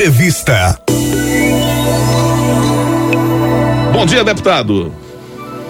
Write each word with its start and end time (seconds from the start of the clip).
Entrevista. 0.00 0.80
Bom 3.92 4.06
dia, 4.06 4.24
deputado. 4.24 4.90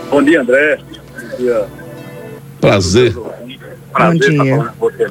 Bom 0.09 0.23
dia, 0.23 0.43
André. 0.43 0.79
Bom 0.79 1.37
dia. 1.37 1.67
Prazer. 2.61 3.13
Prazer 3.13 3.13
Bom 3.93 4.15
dia. 4.15 4.29
estar 4.31 4.45
falando 4.45 4.73
com 4.79 4.89
você. 4.89 5.07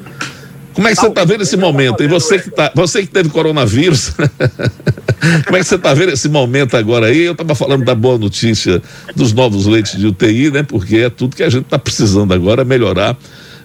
Como 0.72 0.88
é 0.88 0.90
que 0.92 0.96
você 0.96 1.06
está 1.06 1.24
vendo 1.26 1.42
esse 1.42 1.56
momento? 1.58 2.02
E 2.02 2.08
você 2.08 2.38
que, 2.38 2.50
tá, 2.50 2.72
você 2.74 3.02
que 3.02 3.08
teve 3.08 3.28
coronavírus, 3.28 4.14
como 5.44 5.56
é 5.58 5.60
que 5.60 5.64
você 5.64 5.74
está 5.74 5.92
vendo 5.92 6.12
esse 6.12 6.30
momento 6.30 6.78
agora 6.78 7.08
aí? 7.08 7.20
Eu 7.20 7.32
estava 7.32 7.54
falando 7.54 7.84
da 7.84 7.94
boa 7.94 8.16
notícia 8.16 8.80
dos 9.14 9.34
novos 9.34 9.66
leitos 9.66 9.98
de 9.98 10.06
UTI, 10.06 10.50
né? 10.50 10.62
Porque 10.62 10.96
é 10.96 11.10
tudo 11.10 11.36
que 11.36 11.42
a 11.42 11.50
gente 11.50 11.64
está 11.64 11.78
precisando 11.78 12.32
agora, 12.32 12.64
melhorar, 12.64 13.14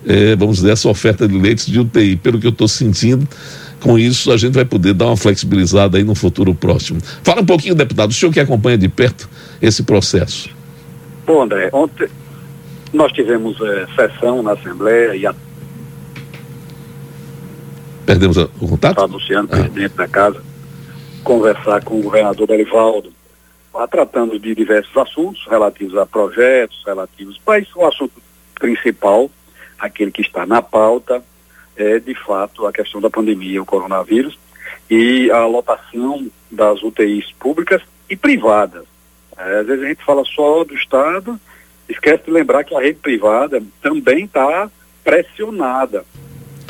eh, 0.05 0.35
vamos 0.35 0.57
dizer, 0.57 0.71
essa 0.71 0.89
oferta 0.89 1.25
de 1.25 1.39
leitos 1.39 1.65
de 1.65 1.79
UTI. 1.79 2.17
Pelo 2.17 2.41
que 2.41 2.45
eu 2.45 2.51
estou 2.51 2.67
sentindo, 2.67 3.25
com 3.85 3.99
isso 3.99 4.31
a 4.31 4.37
gente 4.37 4.55
vai 4.55 4.65
poder 4.65 4.95
dar 4.95 5.05
uma 5.05 5.15
flexibilizada 5.15 5.99
aí 5.99 6.03
no 6.03 6.15
futuro 6.15 6.55
próximo. 6.55 6.99
Fala 7.23 7.41
um 7.41 7.45
pouquinho, 7.45 7.75
deputado, 7.75 8.09
o 8.09 8.13
senhor 8.13 8.31
que 8.33 8.39
acompanha 8.39 8.79
de 8.79 8.89
perto 8.89 9.29
esse 9.61 9.83
processo. 9.83 10.49
Bom, 11.23 11.43
André, 11.43 11.69
ontem 11.71 12.07
nós 12.91 13.11
tivemos 13.11 13.55
eh, 13.61 13.85
sessão 13.95 14.41
na 14.41 14.53
Assembleia 14.53 15.15
e 15.15 15.27
a 15.27 15.35
Perdemos 18.07 18.37
o 18.37 18.47
contato? 18.47 18.95
deputado 18.95 19.11
Luciano, 19.13 19.47
Ah. 19.51 19.57
presidente 19.57 19.93
da 19.95 20.07
casa, 20.07 20.41
conversar 21.23 21.83
com 21.83 21.99
o 21.99 22.03
governador 22.03 22.47
Belivaldo, 22.47 23.13
lá 23.71 23.87
tratando 23.87 24.39
de 24.39 24.55
diversos 24.55 24.95
assuntos 24.97 25.45
relativos 25.47 25.95
a 25.97 26.07
projetos, 26.07 26.81
relativos, 26.87 27.39
mas 27.45 27.67
o 27.75 27.85
assunto 27.85 28.13
principal, 28.59 29.29
aquele 29.77 30.09
que 30.11 30.21
está 30.21 30.43
na 30.45 30.61
pauta, 30.61 31.23
é 31.75 31.99
de 31.99 32.15
fato 32.15 32.65
a 32.65 32.73
questão 32.73 33.01
da 33.01 33.09
pandemia, 33.09 33.61
o 33.61 33.65
coronavírus, 33.65 34.37
e 34.89 35.29
a 35.31 35.45
lotação 35.45 36.27
das 36.51 36.81
UTIs 36.83 37.31
públicas 37.39 37.81
e 38.09 38.15
privadas. 38.15 38.83
É, 39.37 39.59
às 39.59 39.67
vezes 39.67 39.83
a 39.83 39.87
gente 39.87 40.03
fala 40.03 40.23
só 40.23 40.63
do 40.63 40.75
Estado, 40.75 41.39
esquece 41.89 42.23
de 42.25 42.31
lembrar 42.31 42.63
que 42.63 42.75
a 42.75 42.79
rede 42.79 42.99
privada 42.99 43.61
também 43.81 44.25
está 44.25 44.69
pressionada 45.03 46.05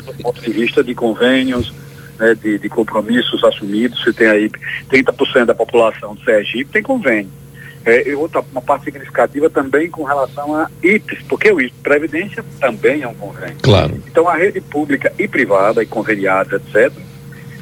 do 0.04 0.14
ponto 0.22 0.40
de 0.40 0.52
vista 0.52 0.84
de 0.84 0.94
convênios, 0.94 1.72
né, 2.18 2.34
de, 2.34 2.58
de 2.58 2.68
compromissos 2.68 3.42
assumidos. 3.44 4.02
Você 4.02 4.12
tem 4.12 4.28
aí 4.28 4.50
30% 4.90 5.44
da 5.44 5.54
população 5.54 6.14
do 6.14 6.24
Sergipe 6.24 6.70
tem 6.70 6.82
convênio. 6.82 7.30
É, 7.86 8.08
e 8.08 8.14
outra, 8.16 8.42
uma 8.50 8.60
parte 8.60 8.86
significativa 8.86 9.48
também 9.48 9.88
com 9.88 10.02
relação 10.02 10.56
a 10.56 10.68
IPES, 10.82 11.20
porque 11.28 11.52
o 11.52 11.60
IPES, 11.60 11.76
Previdência 11.84 12.44
também 12.60 13.02
é 13.02 13.08
um 13.08 13.14
convênio. 13.14 13.56
Claro. 13.62 14.02
Então, 14.08 14.28
a 14.28 14.34
rede 14.34 14.60
pública 14.60 15.12
e 15.16 15.28
privada, 15.28 15.84
e 15.84 15.86
conveniada, 15.86 16.56
etc., 16.56 16.92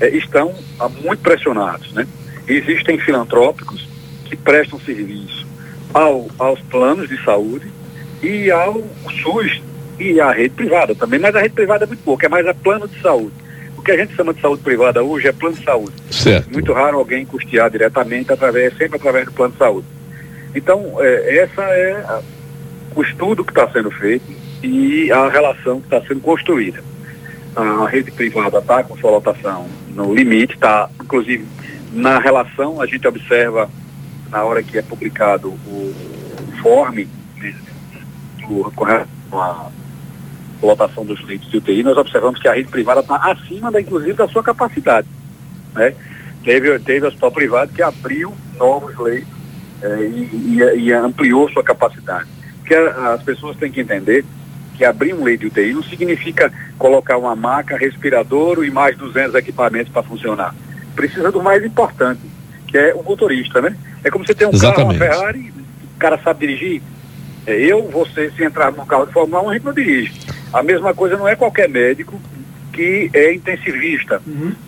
eh, 0.00 0.16
estão 0.16 0.54
ah, 0.80 0.88
muito 0.88 1.20
pressionados. 1.20 1.92
Né? 1.92 2.06
Existem 2.48 2.98
filantrópicos 2.98 3.86
que 4.24 4.34
prestam 4.34 4.80
serviço 4.80 5.46
ao, 5.92 6.26
aos 6.38 6.58
planos 6.62 7.06
de 7.06 7.22
saúde 7.22 7.70
e 8.22 8.50
ao 8.50 8.82
SUS 9.22 9.60
e 9.98 10.18
à 10.20 10.32
rede 10.32 10.54
privada 10.54 10.94
também, 10.94 11.20
mas 11.20 11.36
a 11.36 11.40
rede 11.40 11.54
privada 11.54 11.84
é 11.84 11.86
muito 11.86 12.02
pouco, 12.02 12.24
é 12.24 12.28
mais 12.30 12.46
a 12.46 12.54
plano 12.54 12.88
de 12.88 12.98
saúde. 13.02 13.34
O 13.76 13.82
que 13.82 13.92
a 13.92 13.96
gente 13.98 14.16
chama 14.16 14.32
de 14.32 14.40
saúde 14.40 14.62
privada 14.62 15.02
hoje 15.02 15.28
é 15.28 15.32
plano 15.32 15.54
de 15.54 15.64
saúde. 15.64 15.94
Certo. 16.10 16.50
Muito 16.50 16.72
raro 16.72 16.98
alguém 16.98 17.26
custear 17.26 17.70
diretamente, 17.70 18.32
através, 18.32 18.74
sempre 18.78 18.96
através 18.96 19.26
do 19.26 19.32
plano 19.32 19.52
de 19.52 19.58
saúde. 19.58 19.86
Então, 20.54 20.94
eh, 21.00 21.38
essa 21.38 21.62
é 21.62 21.92
a- 21.92 22.22
o 22.94 23.02
estudo 23.02 23.44
que 23.44 23.50
está 23.50 23.68
sendo 23.70 23.90
feito 23.90 24.24
e 24.62 25.10
a 25.10 25.28
relação 25.28 25.80
que 25.80 25.86
está 25.86 26.00
sendo 26.06 26.20
construída. 26.20 26.82
A 27.56 27.86
rede 27.88 28.10
privada 28.10 28.58
está 28.58 28.82
com 28.82 28.96
sua 28.96 29.10
lotação 29.10 29.66
no 29.90 30.14
limite, 30.14 30.54
está, 30.54 30.88
inclusive, 31.02 31.46
na 31.92 32.18
relação, 32.18 32.80
a 32.80 32.86
gente 32.86 33.06
observa, 33.06 33.68
na 34.30 34.42
hora 34.44 34.62
que 34.62 34.78
é 34.78 34.82
publicado 34.82 35.48
o 35.48 35.94
informe 36.52 37.08
né, 37.40 37.54
com 38.74 38.84
relação 38.84 39.08
à 39.32 39.70
lotação 40.62 41.04
dos 41.04 41.22
leitos 41.24 41.50
de 41.50 41.58
UTI, 41.58 41.82
nós 41.82 41.96
observamos 41.96 42.40
que 42.40 42.48
a 42.48 42.54
rede 42.54 42.68
privada 42.68 43.00
está 43.00 43.16
acima, 43.16 43.70
da, 43.70 43.80
inclusive, 43.80 44.14
da 44.14 44.28
sua 44.28 44.42
capacidade. 44.42 45.06
Né? 45.74 45.94
Teve, 46.42 46.78
teve 46.80 47.06
hospital 47.06 47.32
privado 47.32 47.72
que 47.72 47.82
abriu 47.82 48.34
novos 48.56 48.96
leitos 48.98 49.33
eh, 49.84 50.08
e, 50.10 50.58
e- 50.60 50.80
e 50.86 50.92
ampliou 50.92 51.48
sua 51.50 51.62
capacidade. 51.62 52.26
Porque 52.60 52.74
a- 52.74 53.12
as 53.14 53.22
pessoas 53.22 53.56
têm 53.56 53.70
que 53.70 53.80
entender 53.80 54.24
que 54.76 54.84
abrir 54.84 55.14
um 55.14 55.22
leito 55.22 55.42
de 55.42 55.46
UTI 55.48 55.72
não 55.74 55.82
significa 55.84 56.50
colocar 56.78 57.16
uma 57.18 57.36
maca, 57.36 57.76
respirador 57.76 58.64
e 58.64 58.70
mais 58.70 58.96
200 58.96 59.34
equipamentos 59.34 59.92
para 59.92 60.02
funcionar. 60.02 60.54
Precisa 60.96 61.30
do 61.30 61.42
mais 61.42 61.64
importante, 61.64 62.20
que 62.66 62.76
é 62.78 62.94
o 62.94 63.02
motorista, 63.02 63.60
né? 63.60 63.76
É 64.02 64.10
como 64.10 64.26
você 64.26 64.34
tem 64.34 64.48
um 64.48 64.50
carro, 64.50 64.82
uma 64.84 64.94
Exatamente. 64.94 64.98
Ferrari, 64.98 65.52
o 65.94 65.98
cara 65.98 66.18
sabe 66.18 66.46
dirigir. 66.46 66.82
É, 67.46 67.54
Eu, 67.60 67.82
você, 67.90 68.30
se 68.30 68.42
entrar 68.42 68.72
no 68.72 68.86
carro 68.86 69.06
de 69.06 69.12
Fórmula 69.12 69.42
1, 69.42 69.50
a 69.50 69.54
gente 69.54 69.64
não 69.66 69.72
dirige. 69.74 70.12
A 70.52 70.62
mesma 70.62 70.94
coisa 70.94 71.16
não 71.16 71.28
é 71.28 71.36
qualquer 71.36 71.68
médico 71.68 72.20
que 72.72 73.10
é 73.12 73.32
intensivista. 73.34 74.20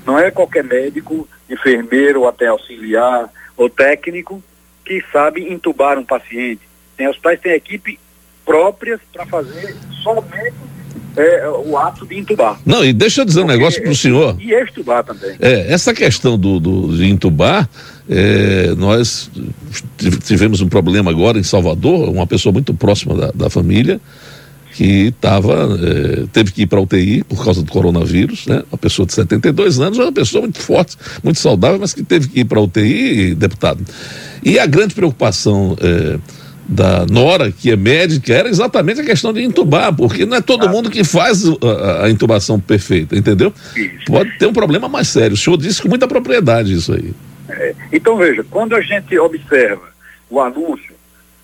Não 0.07 0.19
é 0.19 0.31
qualquer 0.31 0.63
médico, 0.63 1.27
enfermeiro 1.51 2.21
ou 2.21 2.29
até 2.29 2.47
auxiliar 2.49 3.29
ou 3.57 3.69
técnico 3.71 4.43
que 4.87 5.03
sabe 5.13 5.53
entubar 5.53 5.99
um 5.99 6.05
paciente. 6.05 6.61
Tem 6.97 7.09
hospitais 7.09 7.41
têm 7.41 7.53
equipe 7.53 7.99
próprias 8.45 9.01
para 9.13 9.27
fazer 9.27 9.75
somente 10.03 10.55
é, 11.17 11.49
o 11.49 11.77
ato 11.77 12.07
de 12.07 12.17
entubar. 12.19 12.61
Não, 12.65 12.85
e 12.85 12.93
deixa 12.93 13.23
eu 13.23 13.25
dizer 13.25 13.41
um 13.41 13.47
negócio 13.47 13.83
para 13.83 13.91
o 13.91 13.97
senhor. 13.97 14.37
E 14.41 14.53
extubar 14.53 15.03
também. 15.03 15.35
É, 15.41 15.73
essa 15.73 15.93
questão 15.93 16.39
do, 16.39 16.61
do- 16.61 16.97
de 16.97 17.07
entubar, 17.09 17.69
é, 18.09 18.75
nós 18.77 19.31
tiv- 19.97 20.19
tivemos 20.23 20.61
um 20.61 20.69
problema 20.69 21.11
agora 21.11 21.39
em 21.39 21.43
Salvador, 21.43 22.09
uma 22.09 22.27
pessoa 22.27 22.53
muito 22.53 22.73
próxima 22.75 23.15
da, 23.17 23.33
da 23.35 23.51
família, 23.51 24.01
que 24.77 25.11
tava, 25.23 25.55
é, 25.81 26.27
teve 26.31 26.53
que 26.53 26.63
ir 26.63 26.67
para 26.67 26.79
UTI 26.79 27.25
por 27.25 27.43
causa 27.43 27.63
do 27.63 27.73
coronavírus, 27.73 28.47
né? 28.47 28.63
Uma 28.71 28.77
pessoa 28.77 29.07
de 29.07 29.15
72 29.15 29.81
anos, 29.81 29.99
uma 29.99 30.13
pessoa 30.13 30.43
muito 30.43 30.59
forte, 30.59 30.99
muito 31.25 31.39
saudável, 31.39 31.79
mas 31.81 31.95
que 31.95 32.03
teve 32.03 32.29
que 32.29 32.41
ir 32.41 32.45
para 32.45 32.61
UTI, 32.61 33.35
deputado. 33.35 33.83
E 34.45 34.59
a 34.59 34.67
grande 34.67 34.95
preocupação 34.95 35.79
é, 35.81 36.19
da 36.69 37.07
Nora, 37.07 37.51
que 37.51 37.71
é 37.71 37.77
médica, 37.77 38.35
era 38.35 38.51
exatamente 38.51 39.01
a 39.01 39.05
questão 39.05 39.33
de 39.33 39.43
entubar, 39.43 39.95
porque 39.97 40.27
não 40.27 40.37
é 40.37 40.43
todo 40.43 40.69
mundo 40.69 40.91
que 40.91 41.03
faz 41.05 41.43
a, 41.47 42.05
a 42.05 42.11
intubação 42.11 42.61
perfeita, 42.61 43.17
entendeu? 43.17 43.55
Isso. 43.75 44.05
Pode 44.07 44.37
ter 44.39 44.45
um 44.45 44.53
problema 44.53 44.91
mais 44.91 45.09
sério. 45.09 45.33
O 45.33 45.39
senhor 45.39 45.57
disse 45.57 45.81
com 45.81 45.89
muita 45.89 46.07
propriedade 46.07 46.75
isso 46.75 46.93
aí. 46.93 47.15
Então, 47.91 48.19
veja, 48.19 48.45
quando 48.51 48.77
a 48.77 48.83
gente 48.83 49.19
observa 49.19 49.89
o 50.29 50.39
anúncio 50.39 50.96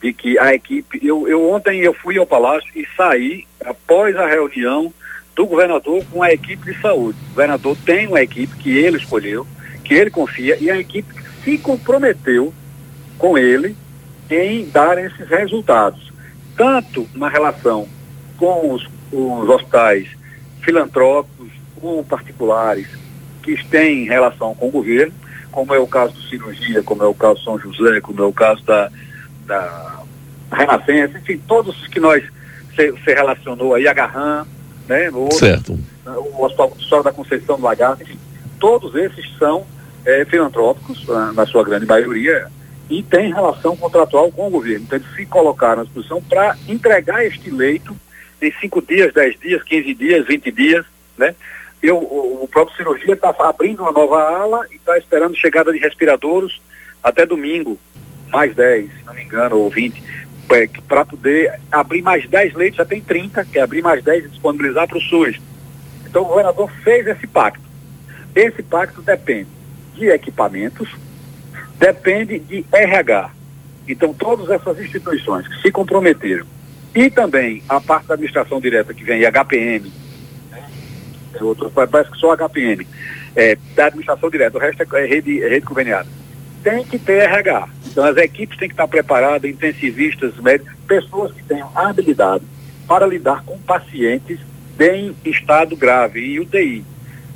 de 0.02 0.12
que 0.12 0.38
a 0.38 0.52
equipe. 0.52 1.00
Eu, 1.02 1.28
eu 1.28 1.50
ontem 1.50 1.80
eu 1.80 1.94
fui 1.94 2.18
ao 2.18 2.26
Palácio 2.26 2.68
e 2.74 2.86
saí 2.96 3.46
após 3.64 4.16
a 4.16 4.26
reunião 4.26 4.92
do 5.34 5.46
governador 5.46 6.04
com 6.10 6.22
a 6.22 6.32
equipe 6.32 6.72
de 6.72 6.80
saúde. 6.80 7.18
O 7.26 7.28
governador 7.30 7.76
tem 7.86 8.08
uma 8.08 8.20
equipe 8.20 8.54
que 8.56 8.76
ele 8.76 8.98
escolheu, 8.98 9.46
que 9.84 9.94
ele 9.94 10.10
confia, 10.10 10.58
e 10.60 10.70
a 10.70 10.78
equipe 10.78 11.14
se 11.44 11.56
comprometeu 11.56 12.52
com 13.16 13.38
ele 13.38 13.76
em 14.28 14.68
dar 14.68 14.98
esses 14.98 15.28
resultados. 15.28 16.12
Tanto 16.56 17.08
na 17.14 17.28
relação 17.28 17.88
com 18.36 18.72
os, 18.72 18.86
os 19.12 19.48
hospitais 19.48 20.08
filantrópicos, 20.60 21.48
com 21.80 22.02
particulares, 22.04 22.88
que 23.42 23.56
têm 23.68 24.04
relação 24.04 24.54
com 24.54 24.68
o 24.68 24.70
governo, 24.70 25.12
como 25.50 25.74
é 25.74 25.78
o 25.78 25.86
caso 25.86 26.14
do 26.14 26.22
cirurgia, 26.22 26.82
como 26.82 27.02
é 27.02 27.06
o 27.06 27.14
caso 27.14 27.34
do 27.34 27.44
São 27.44 27.58
José, 27.58 28.00
como 28.00 28.22
é 28.22 28.26
o 28.26 28.32
caso 28.32 28.64
da, 28.64 28.90
da 29.46 29.91
Renascença, 30.52 31.18
enfim, 31.18 31.40
todos 31.46 31.80
os 31.80 31.88
que 31.88 32.00
nós 32.00 32.22
se, 32.74 32.92
relacionou 33.06 33.74
aí, 33.74 33.86
a 33.86 34.46
né, 34.88 35.10
outro, 35.10 35.38
Certo. 35.38 35.78
o 36.06 36.44
Hospital 36.44 36.76
História 36.78 37.04
da 37.04 37.12
Conceição 37.12 37.56
do 37.56 37.62
Lagarto, 37.62 38.02
enfim, 38.02 38.18
todos 38.58 38.94
esses 38.94 39.36
são 39.38 39.66
eh, 40.04 40.24
filantrópicos, 40.24 41.08
ah, 41.10 41.32
na 41.32 41.46
sua 41.46 41.64
grande 41.64 41.86
maioria, 41.86 42.48
e 42.90 43.02
têm 43.02 43.32
relação 43.32 43.76
contratual 43.76 44.30
com 44.30 44.48
o 44.48 44.50
governo. 44.50 44.84
Então, 44.84 44.98
eles 44.98 45.14
se 45.14 45.24
colocaram 45.26 45.82
à 45.82 45.84
disposição 45.84 46.20
para 46.22 46.56
entregar 46.68 47.24
este 47.24 47.50
leito 47.50 47.96
em 48.40 48.52
5 48.60 48.82
dias, 48.82 49.14
10 49.14 49.40
dias, 49.40 49.62
15 49.62 49.94
dias, 49.94 50.26
20 50.26 50.50
dias, 50.50 50.84
né? 51.16 51.34
Eu, 51.82 51.96
o, 51.96 52.44
o 52.44 52.48
próprio 52.48 52.76
cirurgia 52.76 53.14
está 53.14 53.34
abrindo 53.40 53.82
uma 53.82 53.92
nova 53.92 54.20
ala 54.20 54.66
e 54.70 54.76
está 54.76 54.96
esperando 54.98 55.36
chegada 55.36 55.72
de 55.72 55.78
respiradores 55.78 56.60
até 57.02 57.26
domingo, 57.26 57.78
mais 58.28 58.54
10, 58.54 58.86
se 58.86 59.04
não 59.04 59.14
me 59.14 59.22
engano, 59.24 59.58
ou 59.58 59.70
20, 59.70 60.02
para 60.86 61.04
poder 61.04 61.58
abrir 61.70 62.02
mais 62.02 62.28
10 62.28 62.54
leitos, 62.54 62.76
já 62.76 62.84
tem 62.84 63.00
30, 63.00 63.44
quer 63.46 63.60
abrir 63.60 63.82
mais 63.82 64.02
10 64.02 64.24
e 64.24 64.28
disponibilizar 64.28 64.86
para 64.86 64.98
o 64.98 65.00
SUS. 65.00 65.40
Então 66.06 66.22
o 66.22 66.26
governador 66.26 66.70
fez 66.82 67.06
esse 67.06 67.26
pacto. 67.26 67.62
Esse 68.34 68.62
pacto 68.62 69.02
depende 69.02 69.48
de 69.94 70.08
equipamentos, 70.08 70.88
depende 71.78 72.38
de 72.38 72.64
RH. 72.72 73.30
Então 73.88 74.12
todas 74.14 74.50
essas 74.50 74.78
instituições 74.78 75.46
que 75.48 75.62
se 75.62 75.70
comprometeram 75.70 76.46
e 76.94 77.10
também 77.10 77.62
a 77.68 77.80
parte 77.80 78.06
da 78.06 78.14
administração 78.14 78.60
direta 78.60 78.92
que 78.92 79.04
vem, 79.04 79.22
HPM, 79.24 79.90
né, 80.50 80.70
é 81.34 81.42
outro, 81.42 81.70
parece 81.70 82.10
que 82.10 82.18
só 82.18 82.36
HPM, 82.36 82.86
é, 83.34 83.56
da 83.74 83.86
administração 83.86 84.28
direta, 84.28 84.58
o 84.58 84.60
resto 84.60 84.82
é 84.82 85.06
rede, 85.06 85.42
é 85.42 85.48
rede 85.48 85.66
conveniada. 85.66 86.08
Tem 86.62 86.84
que 86.84 86.98
ter 86.98 87.22
RH. 87.22 87.68
Então 87.92 88.04
as 88.04 88.16
equipes 88.16 88.58
têm 88.58 88.68
que 88.68 88.74
estar 88.74 88.88
preparadas, 88.88 89.48
intensivistas, 89.48 90.34
médicos, 90.38 90.72
pessoas 90.88 91.30
que 91.32 91.42
tenham 91.42 91.70
habilidade 91.74 92.42
para 92.88 93.06
lidar 93.06 93.44
com 93.44 93.58
pacientes 93.58 94.38
em 94.80 95.14
estado 95.26 95.76
grave, 95.76 96.20
em 96.20 96.40
UTI. 96.40 96.84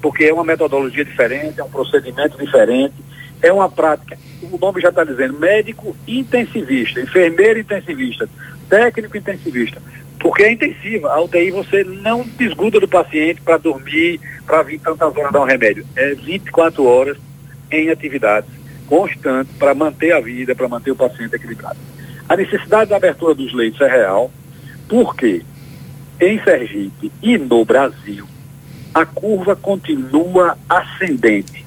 Porque 0.01 0.25
é 0.25 0.33
uma 0.33 0.45
metodologia 0.45 1.05
diferente, 1.05 1.61
é 1.61 1.65
um 1.65 1.71
procedimento 1.71 2.39
diferente, 2.39 2.95
é 3.43 3.53
uma 3.53 3.71
prática, 3.71 4.19
o 4.43 4.59
nome 4.59 4.81
já 4.81 4.89
está 4.89 5.05
dizendo, 5.05 5.39
médico 5.39 5.95
intensivista, 6.09 7.01
enfermeiro 7.01 7.61
intensivista, 7.61 8.29
técnico 8.69 9.17
intensivista. 9.17 9.81
Porque 10.19 10.43
é 10.43 10.53
intensiva. 10.53 11.13
A 11.13 11.21
UTI 11.21 11.51
você 11.51 11.85
não 11.85 12.23
desgruda 12.23 12.81
do 12.81 12.89
paciente 12.89 13.43
para 13.43 13.59
dormir, 13.59 14.19
para 14.47 14.63
vir 14.63 14.81
tantas 14.81 15.15
horas 15.15 15.33
dar 15.33 15.43
um 15.43 15.45
remédio. 15.45 15.87
É 15.95 16.15
24 16.15 16.83
horas 16.83 17.19
em 17.71 17.91
atividades 17.91 18.49
constantes 18.87 19.55
para 19.57 19.75
manter 19.75 20.13
a 20.13 20.21
vida, 20.21 20.55
para 20.55 20.69
manter 20.69 20.91
o 20.91 20.97
paciente 20.97 21.35
equilibrado. 21.35 21.79
A 22.29 22.37
necessidade 22.37 22.91
da 22.91 22.97
abertura 22.97 23.35
dos 23.35 23.53
leitos 23.53 23.81
é 23.81 23.89
real, 23.89 24.31
porque 24.89 25.43
em 26.21 26.43
Sergipe 26.43 27.13
e 27.23 27.37
no 27.39 27.65
Brasil 27.65 28.27
a 28.95 29.05
curva 29.05 29.55
continua 29.55 30.57
ascendente. 30.69 31.65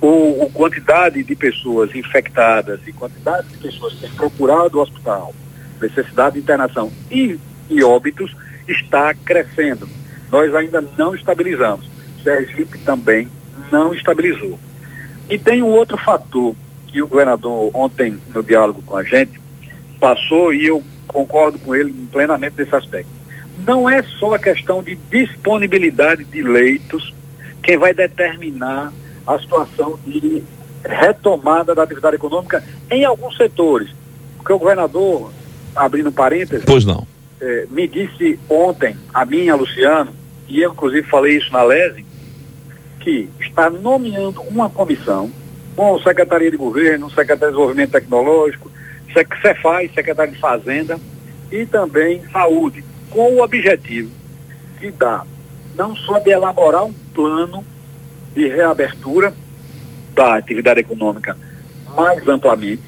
O, 0.00 0.46
a 0.46 0.50
quantidade 0.52 1.22
de 1.22 1.34
pessoas 1.34 1.94
infectadas 1.94 2.80
e 2.86 2.92
quantidade 2.92 3.48
de 3.48 3.58
pessoas 3.58 3.94
que 3.94 4.00
têm 4.00 4.10
procurado 4.10 4.78
o 4.78 4.82
hospital, 4.82 5.34
necessidade 5.80 6.34
de 6.36 6.40
internação 6.40 6.90
e 7.10 7.38
e 7.70 7.82
óbitos 7.82 8.34
está 8.66 9.14
crescendo. 9.14 9.88
Nós 10.30 10.54
ainda 10.54 10.82
não 10.96 11.14
estabilizamos. 11.14 11.88
Sergipe 12.22 12.78
também 12.78 13.28
não 13.70 13.94
estabilizou. 13.94 14.58
E 15.28 15.38
tem 15.38 15.62
um 15.62 15.68
outro 15.68 15.96
fator 15.96 16.54
que 16.86 17.02
o 17.02 17.06
governador 17.06 17.70
ontem 17.74 18.18
no 18.34 18.42
diálogo 18.42 18.82
com 18.82 18.96
a 18.96 19.02
gente 19.02 19.40
passou 20.00 20.54
e 20.54 20.66
eu 20.66 20.82
concordo 21.06 21.58
com 21.58 21.74
ele 21.74 21.92
plenamente 22.10 22.56
nesse 22.58 22.74
aspecto. 22.74 23.10
Não 23.66 23.88
é 23.88 24.02
só 24.02 24.34
a 24.34 24.38
questão 24.38 24.82
de 24.82 24.94
disponibilidade 25.10 26.24
de 26.24 26.42
leitos 26.42 27.14
quem 27.62 27.76
vai 27.76 27.92
determinar 27.92 28.92
a 29.26 29.38
situação 29.38 29.98
de 30.06 30.42
retomada 30.84 31.74
da 31.74 31.82
atividade 31.82 32.16
econômica 32.16 32.64
em 32.90 33.04
alguns 33.04 33.36
setores. 33.36 33.90
Porque 34.36 34.52
o 34.52 34.58
governador, 34.58 35.32
abrindo 35.74 36.10
parênteses, 36.12 36.64
pois 36.64 36.84
não 36.84 37.06
eh, 37.40 37.66
me 37.70 37.86
disse 37.86 38.38
ontem, 38.48 38.96
a 39.12 39.24
minha, 39.24 39.54
Luciano, 39.54 40.12
e 40.48 40.60
eu 40.60 40.72
inclusive 40.72 41.06
falei 41.08 41.36
isso 41.36 41.52
na 41.52 41.62
LESE, 41.62 42.04
que 43.00 43.28
está 43.40 43.70
nomeando 43.70 44.40
uma 44.42 44.68
comissão 44.68 45.30
com 45.76 45.98
Secretaria 46.00 46.50
de 46.50 46.56
Governo, 46.56 47.08
Secretaria 47.08 47.36
de 47.36 47.52
Desenvolvimento 47.52 47.92
Tecnológico, 47.92 48.70
Cefaz, 49.40 49.92
Secretaria 49.94 50.32
de 50.32 50.40
Fazenda 50.40 50.98
e 51.50 51.64
também 51.64 52.22
Saúde, 52.32 52.84
com 53.10 53.34
o 53.34 53.42
objetivo 53.42 54.10
de 54.80 54.90
dar, 54.90 55.26
não 55.76 55.94
só 55.96 56.18
de 56.18 56.30
elaborar 56.30 56.84
um 56.84 56.92
plano 57.14 57.64
de 58.34 58.48
reabertura 58.48 59.32
da 60.14 60.36
atividade 60.36 60.80
econômica 60.80 61.36
mais 61.96 62.26
amplamente, 62.28 62.82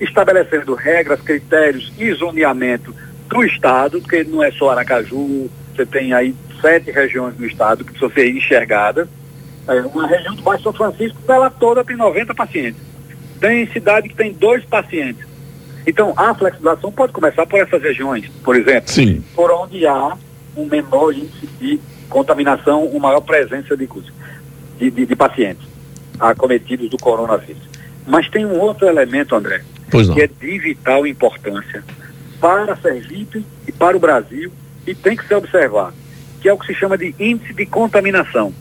estabelecendo 0.00 0.74
regras, 0.74 1.20
critérios 1.20 1.92
e 1.98 2.12
zoneamento 2.12 2.94
do 3.28 3.44
estado, 3.44 4.00
porque 4.00 4.24
não 4.24 4.42
é 4.42 4.50
só 4.52 4.70
Aracaju, 4.70 5.50
você 5.74 5.84
tem 5.84 6.12
aí 6.12 6.34
sete 6.64 6.90
regiões 6.90 7.34
do 7.34 7.44
estado 7.44 7.84
que 7.84 7.90
precisam 7.92 8.10
ser 8.10 8.34
enxergadas. 8.34 9.06
É, 9.68 9.80
uma 9.82 10.06
região 10.06 10.34
do 10.34 10.40
Baixo 10.40 10.62
São 10.62 10.72
Francisco, 10.72 11.18
ela 11.28 11.50
toda 11.50 11.84
tem 11.84 11.94
90 11.94 12.34
pacientes. 12.34 12.80
Tem 13.38 13.66
cidade 13.70 14.08
que 14.08 14.14
tem 14.14 14.32
dois 14.32 14.64
pacientes. 14.64 15.26
Então, 15.86 16.14
a 16.16 16.34
flexibilização 16.34 16.90
pode 16.90 17.12
começar 17.12 17.44
por 17.44 17.60
essas 17.60 17.82
regiões, 17.82 18.26
por 18.42 18.56
exemplo, 18.56 18.90
Sim. 18.90 19.22
por 19.34 19.50
onde 19.50 19.86
há 19.86 20.16
um 20.56 20.64
menor 20.64 21.12
índice 21.12 21.46
de 21.60 21.78
contaminação, 22.08 22.86
uma 22.86 23.08
maior 23.08 23.20
presença 23.20 23.76
de, 23.76 23.86
de, 24.78 24.90
de, 24.90 25.06
de 25.06 25.16
pacientes 25.16 25.66
acometidos 26.18 26.88
do 26.88 26.96
coronavírus. 26.96 27.62
Mas 28.06 28.28
tem 28.30 28.46
um 28.46 28.58
outro 28.58 28.86
elemento, 28.86 29.34
André, 29.34 29.62
que 29.90 30.22
é 30.22 30.26
de 30.26 30.58
vital 30.58 31.06
importância 31.06 31.84
para 32.40 32.74
Sergipe 32.76 33.44
e 33.68 33.72
para 33.72 33.96
o 33.96 34.00
Brasil 34.00 34.50
e 34.86 34.94
tem 34.94 35.16
que 35.16 35.26
se 35.26 35.34
observar, 35.34 35.92
que 36.44 36.48
é 36.50 36.52
o 36.52 36.58
que 36.58 36.66
se 36.66 36.74
chama 36.74 36.98
de 36.98 37.14
índice 37.18 37.54
de 37.54 37.64
contaminação. 37.64 38.52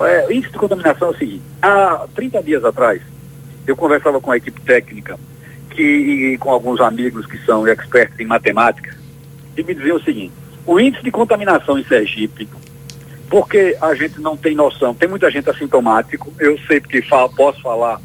É, 0.00 0.32
índice 0.32 0.50
de 0.50 0.58
contaminação 0.58 1.08
é 1.08 1.10
o 1.10 1.18
seguinte, 1.18 1.42
há 1.60 2.06
30 2.14 2.42
dias 2.42 2.64
atrás, 2.64 3.02
eu 3.66 3.76
conversava 3.76 4.18
com 4.18 4.30
a 4.30 4.38
equipe 4.38 4.58
técnica 4.62 5.18
que, 5.72 5.82
e 5.82 6.38
com 6.38 6.50
alguns 6.50 6.80
amigos 6.80 7.26
que 7.26 7.36
são 7.44 7.68
expertos 7.68 8.18
em 8.18 8.24
matemática 8.24 8.96
e 9.54 9.62
me 9.62 9.74
diziam 9.74 9.98
o 9.98 10.02
seguinte, 10.02 10.32
o 10.64 10.80
índice 10.80 11.04
de 11.04 11.10
contaminação 11.10 11.78
em 11.78 11.84
Sergipe, 11.84 12.48
porque 13.28 13.76
a 13.82 13.94
gente 13.94 14.18
não 14.18 14.34
tem 14.34 14.54
noção, 14.54 14.94
tem 14.94 15.06
muita 15.06 15.30
gente 15.30 15.50
assintomático, 15.50 16.32
eu 16.38 16.58
sei 16.66 16.80
porque 16.80 17.02
falo, 17.02 17.28
posso 17.28 17.60
falar 17.60 18.00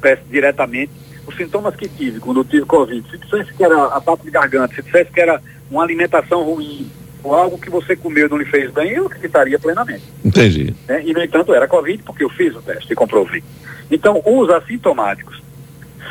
peço 0.00 0.22
diretamente, 0.30 0.92
os 1.26 1.36
sintomas 1.36 1.76
que 1.76 1.90
tive 1.90 2.20
quando 2.20 2.40
eu 2.40 2.44
tive 2.44 2.64
Covid, 2.64 3.06
se 3.10 3.18
dissesse 3.18 3.52
que 3.52 3.62
era 3.62 3.84
a 3.84 4.00
papo 4.00 4.24
de 4.24 4.30
garganta, 4.30 4.74
se 4.74 4.80
dissesse 4.80 5.12
que 5.12 5.20
era 5.20 5.42
uma 5.70 5.82
alimentação 5.82 6.42
ruim, 6.42 6.90
ou 7.22 7.34
algo 7.34 7.58
que 7.58 7.70
você 7.70 7.94
comeu 7.94 8.26
e 8.26 8.30
não 8.30 8.38
lhe 8.38 8.44
fez 8.44 8.70
bem, 8.70 8.92
eu 8.92 9.06
acreditaria 9.06 9.58
plenamente. 9.58 10.04
Entendi. 10.24 10.74
Né? 10.88 11.02
E, 11.04 11.12
no 11.12 11.22
entanto, 11.22 11.54
era 11.54 11.68
Covid 11.68 12.02
porque 12.02 12.24
eu 12.24 12.30
fiz 12.30 12.54
o 12.54 12.62
teste 12.62 12.92
e 12.92 12.96
comprovei. 12.96 13.42
Então, 13.90 14.22
os 14.24 14.48
assintomáticos, 14.50 15.42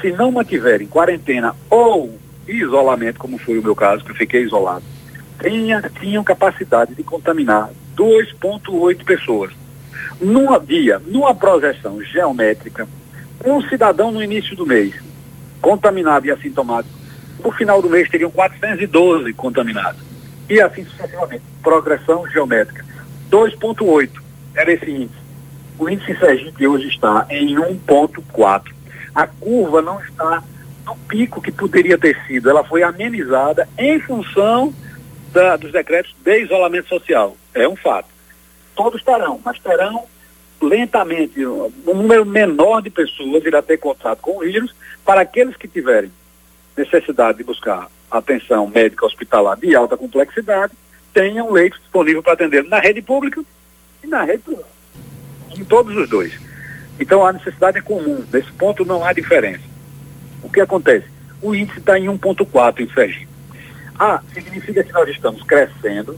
se 0.01 0.11
não 0.11 0.31
mantiverem 0.31 0.87
quarentena 0.87 1.55
ou 1.69 2.17
isolamento, 2.47 3.19
como 3.19 3.37
foi 3.37 3.57
o 3.57 3.63
meu 3.63 3.75
caso, 3.75 4.03
que 4.03 4.11
eu 4.11 4.15
fiquei 4.15 4.43
isolado, 4.43 4.83
tenha, 5.37 5.89
tinham 5.99 6.23
capacidade 6.23 6.95
de 6.95 7.03
contaminar 7.03 7.69
2,8 7.95 9.03
pessoas. 9.03 9.51
Numa 10.19 10.59
dia, 10.59 11.01
numa 11.07 11.33
projeção 11.33 12.01
geométrica, 12.03 12.87
um 13.45 13.61
cidadão 13.61 14.11
no 14.11 14.21
início 14.21 14.55
do 14.55 14.65
mês 14.65 14.93
contaminado 15.61 16.25
e 16.25 16.31
assintomático, 16.31 16.97
no 17.43 17.51
final 17.51 17.81
do 17.81 17.89
mês 17.89 18.09
teriam 18.09 18.31
412 18.31 19.33
contaminados. 19.33 20.08
E 20.49 20.59
assim 20.59 20.83
sucessivamente. 20.85 21.43
Progressão 21.61 22.27
geométrica. 22.27 22.85
2,8 23.29 24.09
era 24.55 24.71
esse 24.71 24.89
índice. 24.89 25.19
O 25.77 25.87
índice 25.87 26.17
Sergipe 26.17 26.67
hoje 26.67 26.87
está 26.87 27.25
em 27.29 27.55
1,4. 27.55 28.73
A 29.13 29.27
curva 29.27 29.81
não 29.81 30.01
está 30.01 30.43
no 30.85 30.95
pico 31.07 31.41
que 31.41 31.51
poderia 31.51 31.97
ter 31.97 32.19
sido. 32.25 32.49
Ela 32.49 32.63
foi 32.63 32.83
amenizada 32.83 33.69
em 33.77 33.99
função 33.99 34.73
da, 35.31 35.55
dos 35.55 35.71
decretos 35.71 36.15
de 36.23 36.43
isolamento 36.43 36.89
social. 36.89 37.37
É 37.53 37.67
um 37.67 37.75
fato. 37.75 38.09
Todos 38.75 39.03
terão, 39.03 39.39
mas 39.43 39.59
terão 39.59 40.05
lentamente, 40.61 41.45
um 41.45 41.71
número 41.85 42.25
menor 42.25 42.81
de 42.81 42.89
pessoas 42.89 43.45
irá 43.45 43.61
ter 43.61 43.77
contato 43.77 44.19
com 44.19 44.37
o 44.37 44.39
vírus, 44.41 44.75
para 45.05 45.21
aqueles 45.21 45.55
que 45.55 45.67
tiverem 45.67 46.11
necessidade 46.75 47.37
de 47.37 47.43
buscar 47.43 47.89
atenção 48.09 48.67
médica 48.67 49.05
hospitalar 49.05 49.57
de 49.57 49.75
alta 49.75 49.97
complexidade, 49.97 50.73
tenham 51.13 51.51
leitos 51.51 51.79
disponíveis 51.79 52.23
para 52.23 52.33
atender 52.33 52.63
na 52.65 52.79
rede 52.79 53.01
pública 53.01 53.43
e 54.03 54.07
na 54.07 54.23
rede 54.23 54.43
privada. 54.43 54.67
Em 55.55 55.63
todos 55.63 55.95
os 55.95 56.09
dois. 56.09 56.33
Então 56.99 57.25
a 57.25 57.33
necessidade 57.33 57.77
é 57.77 57.81
comum, 57.81 58.23
nesse 58.31 58.51
ponto 58.53 58.85
não 58.85 59.03
há 59.03 59.13
diferença. 59.13 59.63
O 60.43 60.49
que 60.49 60.61
acontece? 60.61 61.07
O 61.41 61.55
índice 61.55 61.79
está 61.79 61.97
em 61.97 62.07
1,4 62.07 62.81
em 62.81 62.93
Sergipe. 62.93 63.29
Ah, 63.97 64.21
significa 64.33 64.83
que 64.83 64.93
nós 64.93 65.09
estamos 65.09 65.43
crescendo, 65.43 66.17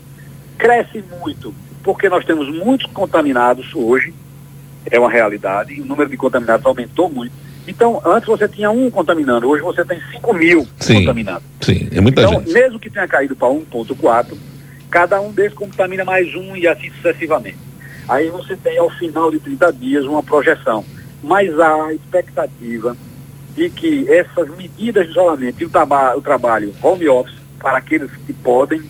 cresce 0.57 1.03
muito, 1.19 1.53
porque 1.83 2.09
nós 2.09 2.25
temos 2.25 2.47
muitos 2.49 2.85
contaminados 2.91 3.73
hoje, 3.73 4.13
é 4.85 4.99
uma 4.99 5.09
realidade, 5.09 5.79
o 5.81 5.85
número 5.85 6.09
de 6.09 6.17
contaminados 6.17 6.65
aumentou 6.65 7.09
muito. 7.09 7.33
Então, 7.71 8.01
antes 8.05 8.27
você 8.27 8.49
tinha 8.49 8.69
um 8.69 8.91
contaminando, 8.91 9.47
hoje 9.47 9.63
você 9.63 9.85
tem 9.85 9.97
5 10.11 10.33
mil 10.33 10.67
sim, 10.77 10.95
contaminados. 10.95 11.43
Sim, 11.61 11.87
é 11.89 12.01
muita 12.01 12.21
então, 12.21 12.33
gente. 12.33 12.51
mesmo 12.51 12.77
que 12.77 12.89
tenha 12.89 13.07
caído 13.07 13.33
para 13.33 13.47
1,4, 13.47 14.37
cada 14.89 15.21
um 15.21 15.31
desses 15.31 15.53
contamina 15.53 16.03
mais 16.03 16.35
um 16.35 16.53
e 16.57 16.67
assim 16.67 16.91
sucessivamente. 16.91 17.57
Aí 18.09 18.29
você 18.29 18.57
tem 18.57 18.77
ao 18.77 18.89
final 18.89 19.31
de 19.31 19.39
30 19.39 19.71
dias 19.71 20.03
uma 20.03 20.21
projeção. 20.21 20.83
Mas 21.23 21.57
há 21.57 21.85
a 21.85 21.93
expectativa 21.93 22.97
de 23.55 23.69
que 23.69 24.05
essas 24.11 24.49
medidas 24.57 25.05
de 25.05 25.11
isolamento 25.11 25.61
e 25.61 25.65
o, 25.65 25.69
traba 25.69 26.17
o 26.17 26.21
trabalho 26.21 26.73
home 26.83 27.07
office, 27.07 27.39
para 27.57 27.77
aqueles 27.77 28.11
que 28.27 28.33
podem, 28.33 28.81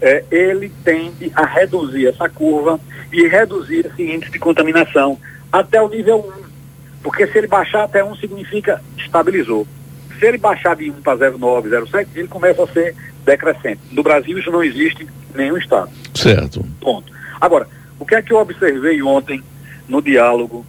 é, 0.00 0.24
ele 0.30 0.72
tende 0.82 1.30
a 1.34 1.44
reduzir 1.44 2.06
essa 2.06 2.26
curva 2.26 2.80
e 3.12 3.26
reduzir 3.26 3.84
esse 3.84 4.02
índice 4.02 4.32
de 4.32 4.38
contaminação 4.38 5.18
até 5.52 5.82
o 5.82 5.88
nível 5.90 6.32
1. 6.48 6.51
Porque 7.02 7.26
se 7.26 7.38
ele 7.38 7.46
baixar 7.46 7.84
até 7.84 8.02
1 8.02 8.16
significa 8.16 8.80
estabilizou. 8.96 9.66
Se 10.18 10.26
ele 10.26 10.38
baixar 10.38 10.76
de 10.76 10.90
1 10.90 11.02
para 11.02 11.18
0,9, 11.32 11.68
0,7, 11.68 12.06
ele 12.14 12.28
começa 12.28 12.62
a 12.62 12.66
ser 12.68 12.94
decrescente. 13.24 13.80
No 13.90 14.02
Brasil 14.02 14.38
isso 14.38 14.50
não 14.50 14.62
existe 14.62 15.04
em 15.34 15.36
nenhum 15.36 15.56
estado. 15.56 15.90
Certo. 16.14 16.64
Ponto. 16.80 17.12
Agora, 17.40 17.66
o 17.98 18.06
que 18.06 18.14
é 18.14 18.22
que 18.22 18.32
eu 18.32 18.38
observei 18.38 19.02
ontem 19.02 19.42
no 19.88 20.00
diálogo 20.00 20.64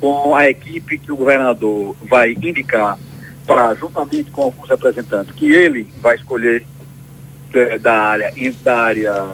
com 0.00 0.34
a 0.34 0.48
equipe 0.48 0.98
que 0.98 1.12
o 1.12 1.16
governador 1.16 1.94
vai 2.02 2.32
indicar 2.32 2.98
para, 3.46 3.74
juntamente 3.74 4.30
com 4.30 4.42
alguns 4.42 4.68
representantes, 4.68 5.34
que 5.34 5.52
ele 5.52 5.88
vai 6.00 6.16
escolher 6.16 6.64
é, 7.52 7.78
da 7.78 7.94
área, 7.94 8.32
da 8.62 8.76
área 8.78 9.26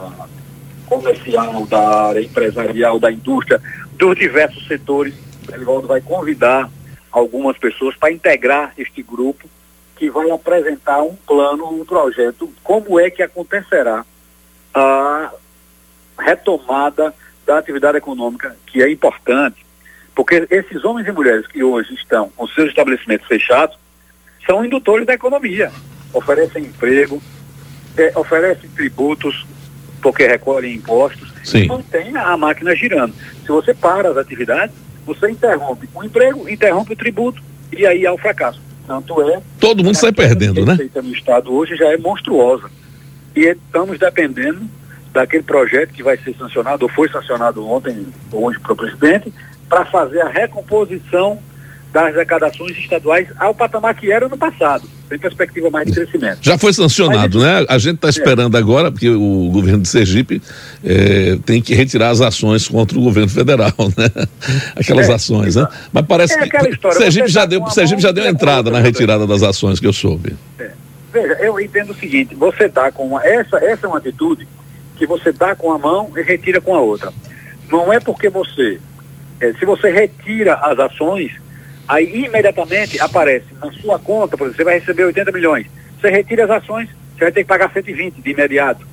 comercial, 0.85 1.65
da 1.67 2.07
área 2.07 2.21
empresarial, 2.21 2.99
da 2.99 3.11
indústria, 3.11 3.61
dos 3.93 4.17
diversos 4.17 4.65
setores. 4.67 5.13
O 5.47 5.55
Elivaldo 5.55 5.87
vai 5.87 6.01
convidar 6.01 6.69
algumas 7.11 7.57
pessoas 7.57 7.95
para 7.95 8.11
integrar 8.11 8.73
este 8.77 9.01
grupo 9.01 9.47
que 9.95 10.09
vai 10.09 10.29
apresentar 10.29 11.01
um 11.01 11.15
plano, 11.15 11.69
um 11.69 11.83
projeto, 11.83 12.51
como 12.63 12.99
é 12.99 13.09
que 13.09 13.23
acontecerá 13.23 14.05
a 14.73 15.31
retomada 16.19 17.13
da 17.45 17.57
atividade 17.57 17.97
econômica, 17.97 18.55
que 18.65 18.83
é 18.83 18.91
importante, 18.91 19.65
porque 20.13 20.47
esses 20.49 20.83
homens 20.83 21.07
e 21.07 21.11
mulheres 21.11 21.47
que 21.47 21.63
hoje 21.63 21.93
estão 21.93 22.29
com 22.29 22.47
seus 22.47 22.69
estabelecimentos 22.69 23.27
fechados 23.27 23.77
são 24.45 24.63
indutores 24.63 25.05
da 25.05 25.13
economia, 25.13 25.71
oferecem 26.13 26.65
emprego, 26.65 27.21
é, 27.97 28.11
oferecem 28.15 28.69
tributos, 28.69 29.45
porque 30.01 30.27
recolhem 30.27 30.75
impostos, 30.75 31.33
Sim. 31.43 31.63
e 31.63 31.67
mantém 31.67 32.15
a 32.15 32.37
máquina 32.37 32.75
girando. 32.75 33.13
Se 33.41 33.47
você 33.47 33.73
para 33.73 34.09
as 34.09 34.17
atividades, 34.17 34.75
você 35.07 35.31
interrompe 35.31 35.89
o 35.95 36.03
emprego, 36.03 36.49
interrompe 36.49 36.91
o 36.93 36.95
tributo, 36.97 37.41
e 37.71 37.85
aí 37.85 38.05
há 38.05 38.13
o 38.13 38.17
fracasso. 38.17 38.61
Tanto 38.85 39.21
é. 39.29 39.41
Todo 39.59 39.83
mundo 39.83 39.95
sai 39.95 40.11
perdendo, 40.11 40.65
né? 40.65 40.73
A 40.73 40.75
receita 40.75 41.01
no 41.01 41.13
Estado 41.13 41.53
hoje 41.53 41.75
já 41.75 41.91
é 41.91 41.97
monstruosa. 41.97 42.69
E 43.35 43.45
estamos 43.45 43.97
dependendo 43.97 44.61
daquele 45.13 45.43
projeto 45.43 45.93
que 45.93 46.03
vai 46.03 46.17
ser 46.17 46.35
sancionado, 46.35 46.83
ou 46.83 46.89
foi 46.89 47.09
sancionado 47.09 47.65
ontem, 47.67 48.07
hoje 48.31 48.59
para 48.59 48.73
o 48.73 48.75
presidente, 48.75 49.33
para 49.69 49.85
fazer 49.85 50.21
a 50.21 50.29
recomposição 50.29 51.39
das 51.97 52.15
arrecadações 52.15 52.77
estaduais 52.77 53.27
ao 53.39 53.55
patamar 53.55 53.95
que 53.95 54.11
era 54.11 54.29
no 54.29 54.37
passado, 54.37 54.87
sem 55.09 55.17
perspectiva 55.17 55.71
mais 55.71 55.87
de 55.87 55.93
crescimento. 55.93 56.37
Já 56.41 56.55
foi 56.55 56.71
sancionado, 56.71 57.39
Mas, 57.39 57.47
né? 57.47 57.65
A 57.67 57.79
gente 57.79 57.95
está 57.95 58.07
esperando 58.07 58.55
é. 58.55 58.59
agora, 58.59 58.91
porque 58.91 59.09
o 59.09 59.49
governo 59.51 59.81
de 59.81 59.89
Sergipe 59.89 60.39
eh, 60.85 61.39
tem 61.43 61.59
que 61.59 61.73
retirar 61.73 62.09
as 62.09 62.21
ações 62.21 62.67
contra 62.67 62.99
o 62.99 63.01
governo 63.01 63.29
federal, 63.29 63.73
né? 63.97 64.27
Aquelas 64.75 65.09
é, 65.09 65.13
ações, 65.13 65.55
né? 65.55 65.67
Mas 65.91 66.05
parece 66.05 66.37
é 66.37 66.47
que 66.47 66.69
história, 66.69 66.99
Sergipe 66.99 67.29
já 67.29 67.45
deu, 67.45 67.65
Sergipe 67.67 68.01
já 68.01 68.11
deu 68.11 68.27
entrada 68.27 68.69
na 68.69 68.79
retirada 68.79 69.25
das 69.25 69.41
ações 69.41 69.79
que 69.79 69.87
eu 69.87 69.93
soube. 69.93 70.35
É. 70.59 70.69
Veja, 71.11 71.33
eu 71.39 71.59
entendo 71.59 71.91
o 71.91 71.95
seguinte, 71.95 72.35
você 72.35 72.67
dá 72.67 72.91
com 72.91 73.07
uma, 73.07 73.25
essa, 73.25 73.57
essa 73.57 73.87
é 73.87 73.89
uma 73.89 73.97
atitude 73.97 74.47
que 74.97 75.07
você 75.07 75.31
dá 75.31 75.55
com 75.55 75.71
a 75.71 75.79
mão 75.79 76.11
e 76.15 76.21
retira 76.21 76.61
com 76.61 76.75
a 76.75 76.79
outra. 76.79 77.11
Não 77.71 77.91
é 77.91 77.99
porque 77.99 78.29
você, 78.29 78.79
é, 79.39 79.51
se 79.53 79.65
você 79.65 79.89
retira 79.89 80.55
as 80.55 80.77
ações, 80.77 81.31
Aí 81.87 82.25
imediatamente 82.25 82.99
aparece 82.99 83.45
na 83.61 83.71
sua 83.71 83.97
conta, 83.97 84.35
por 84.35 84.45
exemplo, 84.45 84.57
você 84.57 84.63
vai 84.63 84.79
receber 84.79 85.05
80 85.05 85.31
milhões. 85.31 85.67
Você 85.99 86.09
retira 86.09 86.43
as 86.43 86.51
ações, 86.51 86.89
você 87.15 87.25
vai 87.25 87.31
ter 87.31 87.43
que 87.43 87.47
pagar 87.47 87.71
120 87.71 88.15
de 88.15 88.31
imediato. 88.31 88.85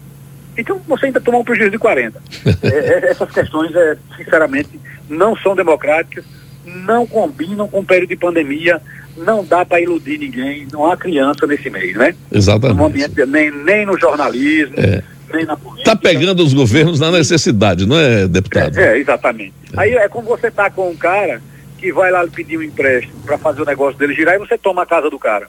Então 0.56 0.80
você 0.86 1.06
ainda 1.06 1.20
tomou 1.20 1.40
um 1.40 1.44
prejuízo 1.44 1.72
de 1.72 1.78
40. 1.78 2.22
é, 2.62 2.68
é, 2.68 3.10
essas 3.10 3.30
questões, 3.32 3.74
é, 3.74 3.96
sinceramente, 4.16 4.80
não 5.08 5.36
são 5.36 5.56
democráticas, 5.56 6.24
não 6.64 7.06
combinam 7.06 7.66
com 7.66 7.80
o 7.80 7.84
período 7.84 8.10
de 8.10 8.16
pandemia, 8.16 8.80
não 9.16 9.44
dá 9.44 9.64
para 9.64 9.80
iludir 9.80 10.18
ninguém, 10.18 10.66
não 10.72 10.90
há 10.90 10.96
criança 10.96 11.46
nesse 11.46 11.68
meio, 11.68 11.98
né? 11.98 12.14
Exatamente. 12.30 12.78
No 12.78 12.86
ambiente, 12.86 13.26
nem, 13.26 13.50
nem 13.50 13.86
no 13.86 13.98
jornalismo, 13.98 14.74
é. 14.78 15.02
nem 15.32 15.44
na 15.44 15.56
política. 15.56 15.90
Está 15.90 15.96
pegando 15.96 16.42
os 16.42 16.54
governos 16.54 17.00
na 17.00 17.10
necessidade, 17.10 17.86
não 17.86 17.98
é, 17.98 18.28
deputado? 18.28 18.78
É, 18.78 18.94
é 18.94 18.98
exatamente. 18.98 19.54
Aí 19.76 19.94
é 19.94 20.08
como 20.08 20.28
você 20.28 20.50
tá 20.50 20.70
com 20.70 20.90
um 20.90 20.96
cara 20.96 21.40
que 21.84 21.92
vai 21.92 22.10
lá 22.10 22.26
pedir 22.26 22.56
um 22.56 22.62
empréstimo 22.62 23.20
para 23.26 23.36
fazer 23.36 23.60
o 23.60 23.66
negócio 23.66 23.98
dele 23.98 24.14
girar 24.14 24.36
e 24.36 24.38
você 24.38 24.56
toma 24.56 24.82
a 24.82 24.86
casa 24.86 25.10
do 25.10 25.18
cara. 25.18 25.48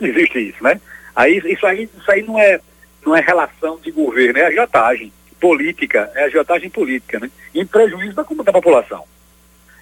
Não 0.00 0.08
existe 0.08 0.36
isso, 0.36 0.60
né? 0.60 0.80
Aí 1.14 1.40
isso 1.44 1.64
aí, 1.64 1.88
isso 1.96 2.10
aí 2.10 2.24
não 2.24 2.36
é 2.36 2.60
não 3.06 3.14
é 3.14 3.20
relação 3.20 3.78
de 3.80 3.92
governo, 3.92 4.36
é 4.36 4.46
agiotagem 4.46 5.12
política, 5.40 6.10
é 6.16 6.24
agiotagem 6.24 6.68
política, 6.68 7.20
né? 7.20 7.30
Em 7.54 7.64
prejuízo 7.64 8.16
da, 8.16 8.24
da 8.24 8.52
população. 8.52 9.04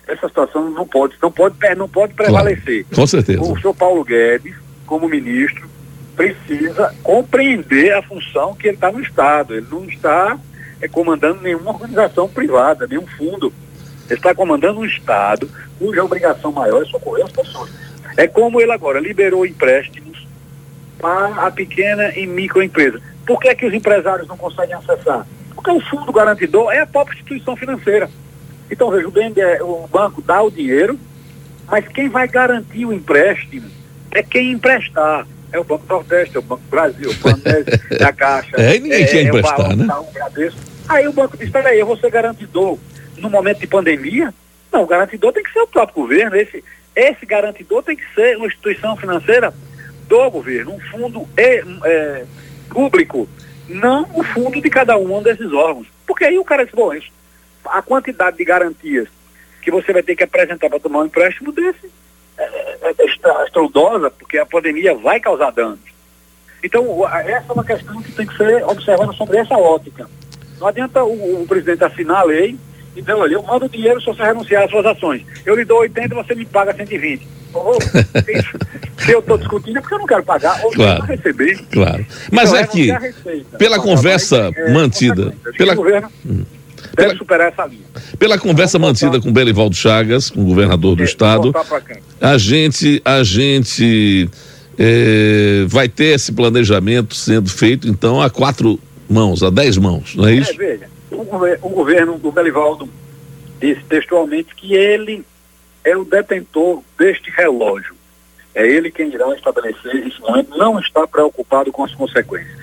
Essa 0.06 0.28
situação 0.28 0.68
não 0.68 0.86
pode, 0.86 1.14
não 1.22 1.32
pode, 1.32 1.56
não 1.74 1.88
pode 1.88 2.12
prevalecer. 2.12 2.84
Claro, 2.84 2.96
com 2.96 3.06
certeza. 3.06 3.40
O 3.40 3.58
senhor 3.58 3.74
Paulo 3.74 4.04
Guedes, 4.04 4.54
como 4.84 5.08
ministro, 5.08 5.66
precisa 6.14 6.94
compreender 7.02 7.94
a 7.94 8.02
função 8.02 8.54
que 8.54 8.68
ele 8.68 8.74
está 8.74 8.92
no 8.92 9.00
Estado. 9.00 9.54
Ele 9.54 9.66
não 9.70 9.86
está 9.86 10.38
é, 10.82 10.86
comandando 10.86 11.40
nenhuma 11.40 11.70
organização 11.70 12.28
privada, 12.28 12.86
nenhum 12.86 13.06
fundo. 13.06 13.50
Ele 14.08 14.18
está 14.18 14.34
comandando 14.34 14.80
um 14.80 14.84
Estado 14.84 15.48
cuja 15.78 16.04
obrigação 16.04 16.52
maior 16.52 16.82
é 16.82 16.86
socorrer 16.86 17.24
as 17.24 17.32
pessoas. 17.32 17.70
É 18.16 18.26
como 18.26 18.60
ele 18.60 18.72
agora 18.72 19.00
liberou 19.00 19.44
empréstimos 19.44 20.26
para 20.98 21.46
a 21.46 21.50
pequena 21.50 22.12
e 22.16 22.26
microempresa. 22.26 23.00
Por 23.26 23.40
que 23.40 23.48
é 23.48 23.54
que 23.54 23.66
os 23.66 23.74
empresários 23.74 24.28
não 24.28 24.36
conseguem 24.36 24.74
acessar? 24.74 25.26
Porque 25.54 25.70
o 25.70 25.80
fundo 25.80 26.12
garantidor 26.12 26.72
é 26.72 26.80
a 26.80 26.86
própria 26.86 27.14
instituição 27.14 27.56
financeira. 27.56 28.08
Então, 28.70 28.90
veja, 28.90 29.08
o, 29.08 29.10
BNDE, 29.10 29.62
o 29.62 29.86
banco 29.86 30.22
dá 30.22 30.42
o 30.42 30.50
dinheiro, 30.50 30.98
mas 31.66 31.86
quem 31.88 32.08
vai 32.08 32.28
garantir 32.28 32.84
o 32.84 32.92
empréstimo 32.92 33.68
é 34.10 34.22
quem 34.22 34.52
emprestar. 34.52 35.26
É 35.52 35.58
o 35.58 35.64
Banco 35.64 35.84
Nordeste, 35.88 36.36
é 36.36 36.40
o 36.40 36.42
Banco 36.42 36.62
Brasil, 36.68 37.10
o 37.10 37.14
Banco 37.14 37.42
é 37.48 38.04
a 38.04 38.12
Caixa. 38.12 38.56
É, 38.56 38.78
ninguém 38.78 39.02
é, 39.02 39.06
quer 39.06 39.18
é 39.18 39.22
emprestar, 39.22 39.70
é 39.70 39.74
o, 39.74 39.76
né? 39.76 39.86
Aí 40.88 41.08
o 41.08 41.12
banco 41.12 41.36
diz, 41.36 41.48
peraí, 41.48 41.78
eu 41.78 41.86
vou 41.86 41.96
ser 41.96 42.10
garantidor 42.10 42.78
no 43.16 43.30
momento 43.30 43.60
de 43.60 43.66
pandemia, 43.66 44.32
não, 44.72 44.82
o 44.82 44.86
garantidor 44.86 45.32
tem 45.32 45.42
que 45.42 45.52
ser 45.52 45.60
o 45.60 45.68
próprio 45.68 46.02
governo. 46.02 46.36
Esse, 46.36 46.64
esse 46.96 47.24
garantidor 47.24 47.82
tem 47.82 47.96
que 47.96 48.04
ser 48.14 48.36
uma 48.36 48.46
instituição 48.46 48.96
financeira 48.96 49.54
do 50.08 50.30
governo, 50.30 50.74
um 50.74 50.80
fundo 50.80 51.28
é, 51.36 51.62
é, 51.84 52.24
público, 52.68 53.28
não 53.68 54.02
o 54.14 54.22
fundo 54.22 54.60
de 54.60 54.68
cada 54.68 54.96
um 54.96 55.22
desses 55.22 55.52
órgãos. 55.52 55.86
Porque 56.06 56.24
aí 56.24 56.38
o 56.38 56.44
cara 56.44 56.64
diz, 56.64 56.74
bom, 56.74 56.90
a 57.66 57.82
quantidade 57.82 58.36
de 58.36 58.44
garantias 58.44 59.08
que 59.62 59.70
você 59.70 59.92
vai 59.92 60.02
ter 60.02 60.14
que 60.14 60.24
apresentar 60.24 60.68
para 60.68 60.80
tomar 60.80 61.00
um 61.00 61.06
empréstimo 61.06 61.52
desse 61.52 61.90
é, 62.36 62.42
é, 62.42 62.94
é 62.98 63.44
estrondosa, 63.44 64.10
porque 64.10 64.38
a 64.38 64.44
pandemia 64.44 64.94
vai 64.94 65.20
causar 65.20 65.52
danos. 65.52 65.80
Então, 66.62 67.06
essa 67.08 67.46
é 67.48 67.52
uma 67.52 67.64
questão 67.64 68.02
que 68.02 68.12
tem 68.12 68.26
que 68.26 68.36
ser 68.36 68.64
observada 68.64 69.12
sobre 69.12 69.38
essa 69.38 69.56
ótica. 69.56 70.08
Não 70.58 70.66
adianta 70.66 71.04
o, 71.04 71.42
o 71.42 71.46
presidente 71.46 71.84
assinar 71.84 72.22
a 72.22 72.24
lei 72.24 72.58
então, 72.96 73.18
olha, 73.18 73.34
eu 73.34 73.42
mando 73.42 73.68
dinheiro 73.68 74.00
se 74.00 74.06
você 74.06 74.22
renunciar 74.22 74.64
às 74.64 74.70
suas 74.70 74.86
ações. 74.86 75.22
Eu 75.44 75.56
lhe 75.56 75.64
dou 75.64 75.80
80 75.80 76.14
e 76.14 76.16
você 76.16 76.34
me 76.34 76.44
paga 76.44 76.74
120. 76.74 77.26
Oh, 77.52 77.78
se 79.04 79.12
eu 79.12 79.20
estou 79.20 79.38
discutindo 79.38 79.78
é 79.78 79.80
porque 79.80 79.94
eu 79.94 79.98
não 79.98 80.06
quero 80.06 80.24
pagar 80.24 80.64
ou 80.64 80.72
claro, 80.72 81.00
não 81.00 81.06
receber. 81.06 81.58
Claro. 81.70 82.06
Mas 82.30 82.50
então, 82.50 82.60
é 82.60 82.66
que, 82.66 82.88
pela 83.58 83.78
conversa 83.78 84.50
é, 84.54 84.72
mantida... 84.72 85.32
Pela... 85.56 85.74
governo 85.74 86.08
hum. 86.26 86.44
deve 86.96 87.08
pela, 87.08 87.16
superar 87.16 87.48
essa 87.48 87.64
linha. 87.66 87.84
Pela 88.18 88.38
conversa 88.38 88.78
mantida 88.78 89.20
com 89.20 89.32
Belivaldo 89.32 89.74
Chagas, 89.74 90.30
com 90.30 90.40
o 90.40 90.44
governador 90.44 90.96
do 90.96 91.02
é, 91.02 91.06
estado, 91.06 91.52
a 92.20 92.36
gente, 92.38 93.00
a 93.04 93.22
gente 93.22 94.28
é, 94.78 95.64
vai 95.68 95.88
ter 95.88 96.14
esse 96.14 96.32
planejamento 96.32 97.14
sendo 97.14 97.48
feito, 97.50 97.86
então, 97.86 98.20
a 98.20 98.28
quatro 98.28 98.80
mãos, 99.08 99.42
a 99.42 99.50
dez 99.50 99.76
mãos, 99.76 100.14
não 100.16 100.26
é 100.26 100.34
isso? 100.34 100.52
É, 100.52 100.56
veja, 100.56 100.93
o, 101.14 101.68
governo 101.68 102.18
do 102.18 102.30
Belivaldo 102.30 102.88
disse 103.60 103.82
textualmente 103.84 104.54
que 104.54 104.74
ele 104.74 105.24
é 105.82 105.96
o 105.96 106.04
detentor 106.04 106.82
deste 106.98 107.30
relógio. 107.30 107.94
É 108.54 108.66
ele 108.66 108.90
quem 108.90 109.08
irá 109.08 109.34
estabelecer 109.34 110.04
momento, 110.20 110.56
não 110.56 110.78
está 110.78 111.06
preocupado 111.06 111.72
com 111.72 111.84
as 111.84 111.94
consequências. 111.94 112.58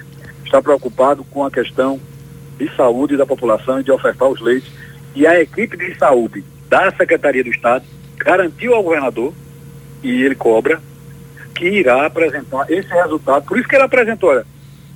Está 0.45 0.61
preocupado 0.61 1.23
com 1.25 1.43
a 1.45 1.51
questão 1.51 1.99
de 2.57 2.73
saúde 2.75 3.17
da 3.17 3.25
população 3.25 3.79
e 3.79 3.83
de 3.83 3.91
ofertar 3.91 4.29
os 4.29 4.41
leitos. 4.41 4.69
E 5.15 5.27
a 5.27 5.39
equipe 5.39 5.77
de 5.77 5.97
saúde 5.97 6.43
da 6.69 6.91
Secretaria 6.91 7.43
do 7.43 7.49
Estado 7.49 7.85
garantiu 8.17 8.73
ao 8.73 8.83
governador, 8.83 9.33
e 10.03 10.23
ele 10.23 10.35
cobra, 10.35 10.81
que 11.53 11.67
irá 11.67 12.05
apresentar 12.05 12.69
esse 12.71 12.89
resultado. 12.89 13.45
Por 13.45 13.57
isso 13.57 13.67
que 13.67 13.75
ele 13.75 13.83
apresentou, 13.83 14.29
olha, 14.29 14.45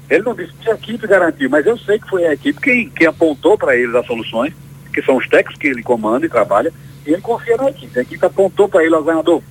ele 0.09 0.24
não 0.24 0.35
disse 0.35 0.53
que 0.53 0.69
a 0.69 0.75
equipe 0.75 1.07
garantiu, 1.07 1.50
mas 1.50 1.65
eu 1.65 1.77
sei 1.77 2.00
que 2.00 2.09
foi 2.09 2.25
a 2.25 2.33
equipe 2.33 2.59
quem, 2.62 3.07
apontou 3.07 3.57
para 3.57 3.75
eles 3.75 3.95
as 3.95 4.05
soluções, 4.05 4.53
que 4.93 5.01
são 5.01 5.17
os 5.17 5.27
técnicos 5.27 5.57
que 5.59 5.67
ele 5.67 5.83
comanda 5.83 6.25
e 6.25 6.29
trabalha, 6.29 6.71
e 7.05 7.12
ele 7.12 7.21
confia 7.21 7.57
na 7.57 7.69
equipe. 7.69 7.97
A 7.97 8.01
equipe 8.03 8.25
apontou 8.25 8.69
para 8.69 8.83
ele, 8.83 8.95
governador, 8.95 9.41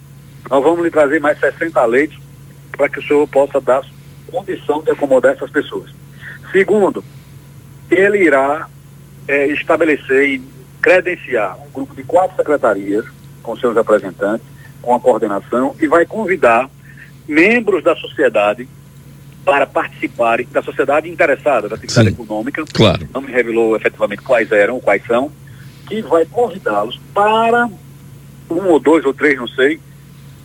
nós 0.49 0.63
vamos 0.63 0.85
lhe 0.85 0.91
trazer 0.91 1.21
mais 1.21 1.39
60 1.41 1.85
leitos 1.87 2.19
para 2.73 2.89
que 2.89 2.99
o 2.99 3.03
senhor 3.03 3.27
possa 3.29 3.61
dar 3.61 3.83
condição 4.31 4.83
de 4.83 4.91
acomodar 4.91 5.33
essas 5.33 5.51
pessoas. 5.51 5.91
Segundo, 6.53 7.05
ele 7.91 8.25
irá 8.25 8.69
é, 9.27 9.47
estabelecer 9.49 10.29
e 10.29 10.43
credenciar 10.81 11.57
um 11.61 11.71
grupo 11.71 11.95
de 11.95 12.03
quatro 12.03 12.37
secretarias 12.37 13.05
com 13.43 13.57
seus 13.57 13.75
representantes, 13.75 14.47
com 14.83 14.95
a 14.95 15.01
coordenação, 15.01 15.75
e 15.81 15.87
vai 15.87 16.05
convidar 16.05 16.69
membros 17.27 17.83
da 17.83 17.97
sociedade 17.97 18.69
para 19.45 19.67
participarem 19.67 20.49
da 20.51 20.63
sociedade 20.63 21.09
interessada, 21.09 21.69
da 21.69 21.77
atividade 21.77 22.09
Sim, 22.09 22.15
econômica. 22.15 22.65
Claro. 22.73 23.07
Não 23.13 23.21
me 23.21 23.31
revelou 23.31 23.77
efetivamente 23.77 24.23
quais 24.23 24.51
eram, 24.51 24.81
quais 24.81 25.05
são, 25.07 25.31
que 25.87 26.01
vai 26.03 26.25
convidá-los 26.25 26.99
para 27.13 27.69
um 28.51 28.69
ou 28.69 28.81
dois 28.81 29.05
ou 29.05 29.13
três, 29.13 29.37
não 29.37 29.49
sei, 29.49 29.79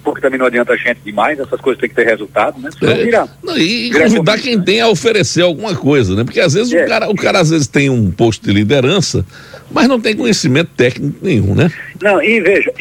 porque 0.03 0.21
também 0.21 0.39
não 0.39 0.45
adianta 0.45 0.73
a 0.73 0.77
gente 0.77 0.99
demais, 1.03 1.39
essas 1.39 1.59
coisas 1.61 1.79
têm 1.79 1.89
que 1.89 1.95
ter 1.95 2.05
resultado, 2.05 2.59
né? 2.59 2.69
É, 2.81 3.27
não, 3.43 3.57
e 3.57 3.91
convidar 3.91 4.39
quem 4.39 4.57
né? 4.57 4.63
tem 4.65 4.81
a 4.81 4.87
oferecer 4.87 5.41
alguma 5.41 5.75
coisa, 5.75 6.15
né? 6.15 6.23
Porque 6.23 6.39
às 6.39 6.53
vezes 6.53 6.73
é. 6.73 6.83
o, 6.83 6.87
cara, 6.87 7.09
o 7.09 7.15
cara 7.15 7.39
às 7.39 7.49
vezes 7.49 7.67
tem 7.67 7.89
um 7.89 8.11
posto 8.11 8.45
de 8.45 8.53
liderança, 8.53 9.25
mas 9.71 9.87
não 9.87 9.99
tem 9.99 10.15
conhecimento 10.15 10.71
técnico 10.75 11.17
nenhum, 11.21 11.55
né? 11.55 11.71
Não, 12.01 12.21
e 12.21 12.39
veja, 12.41 12.73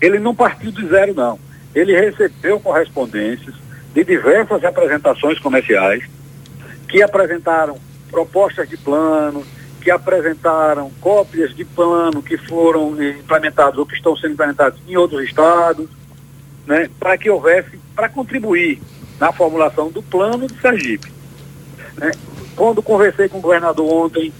ele 0.00 0.18
não 0.18 0.34
partiu 0.34 0.70
do 0.70 0.88
zero, 0.88 1.14
não. 1.14 1.38
Ele 1.74 1.98
recebeu 1.98 2.60
correspondências 2.60 3.61
de 3.94 4.04
diversas 4.04 4.62
representações 4.62 5.38
comerciais 5.38 6.04
que 6.88 7.02
apresentaram 7.02 7.78
propostas 8.10 8.68
de 8.68 8.76
plano, 8.76 9.44
que 9.80 9.90
apresentaram 9.90 10.90
cópias 11.00 11.54
de 11.54 11.64
plano 11.64 12.22
que 12.22 12.36
foram 12.36 13.02
implementados 13.02 13.78
ou 13.78 13.86
que 13.86 13.94
estão 13.94 14.16
sendo 14.16 14.34
implementados 14.34 14.78
em 14.86 14.96
outros 14.96 15.24
estados, 15.24 15.88
né, 16.66 16.88
para 16.98 17.18
que 17.18 17.28
houvesse, 17.28 17.78
para 17.94 18.08
contribuir 18.08 18.80
na 19.18 19.32
formulação 19.32 19.90
do 19.90 20.02
plano 20.02 20.46
de 20.46 20.60
Sergipe. 20.60 21.12
Né. 21.96 22.12
Quando 22.54 22.82
conversei 22.82 23.28
com 23.28 23.38
o 23.38 23.40
governador 23.40 23.90
ontem, 23.90 24.32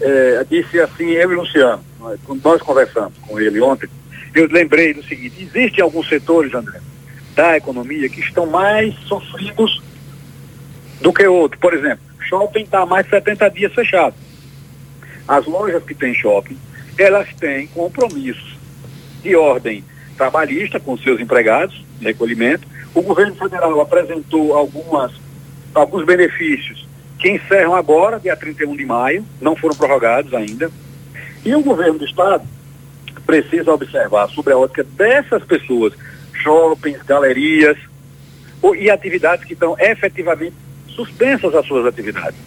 é, 0.00 0.46
disse 0.48 0.80
assim, 0.80 1.10
eu 1.10 1.32
e 1.32 1.34
Luciano, 1.34 1.84
nós 2.42 2.62
conversamos 2.62 3.14
com 3.18 3.40
ele 3.40 3.60
ontem, 3.60 3.88
eu 4.34 4.46
lembrei 4.48 4.94
do 4.94 5.02
seguinte, 5.02 5.42
existem 5.42 5.82
alguns 5.82 6.08
setores, 6.08 6.54
André, 6.54 6.80
da 7.36 7.56
economia 7.56 8.08
que 8.08 8.20
estão 8.20 8.46
mais 8.46 8.94
sofridos 9.06 9.82
do 11.02 11.12
que 11.12 11.26
outros. 11.26 11.60
Por 11.60 11.74
exemplo, 11.74 12.04
shopping 12.20 12.62
está 12.62 12.86
mais 12.86 13.04
de 13.04 13.10
70 13.10 13.50
dias 13.50 13.72
fechado. 13.74 14.14
As 15.28 15.46
lojas 15.46 15.84
que 15.84 15.94
têm 15.94 16.14
shopping, 16.14 16.58
elas 16.98 17.28
têm 17.38 17.66
compromissos 17.68 18.56
de 19.22 19.36
ordem 19.36 19.84
trabalhista 20.16 20.80
com 20.80 20.96
seus 20.96 21.20
empregados, 21.20 21.84
recolhimento. 22.00 22.66
O 22.94 23.02
governo 23.02 23.34
federal 23.36 23.78
apresentou 23.80 24.54
algumas, 24.54 25.12
alguns 25.74 26.06
benefícios 26.06 26.86
que 27.18 27.30
encerram 27.30 27.74
agora, 27.74 28.18
dia 28.18 28.36
31 28.36 28.76
de 28.76 28.86
maio, 28.86 29.24
não 29.40 29.54
foram 29.54 29.74
prorrogados 29.76 30.32
ainda. 30.32 30.70
E 31.44 31.54
o 31.54 31.62
governo 31.62 31.98
do 31.98 32.04
Estado 32.04 32.46
precisa 33.26 33.72
observar 33.72 34.28
sobre 34.30 34.52
a 34.52 34.58
ótica 34.58 34.84
dessas 34.84 35.42
pessoas, 35.44 35.92
shoppings, 36.42 37.02
galerias, 37.02 37.76
e 38.74 38.90
atividades 38.90 39.44
que 39.44 39.52
estão 39.52 39.76
efetivamente 39.78 40.54
suspensas 40.88 41.54
as 41.54 41.66
suas 41.66 41.86
atividades, 41.86 42.38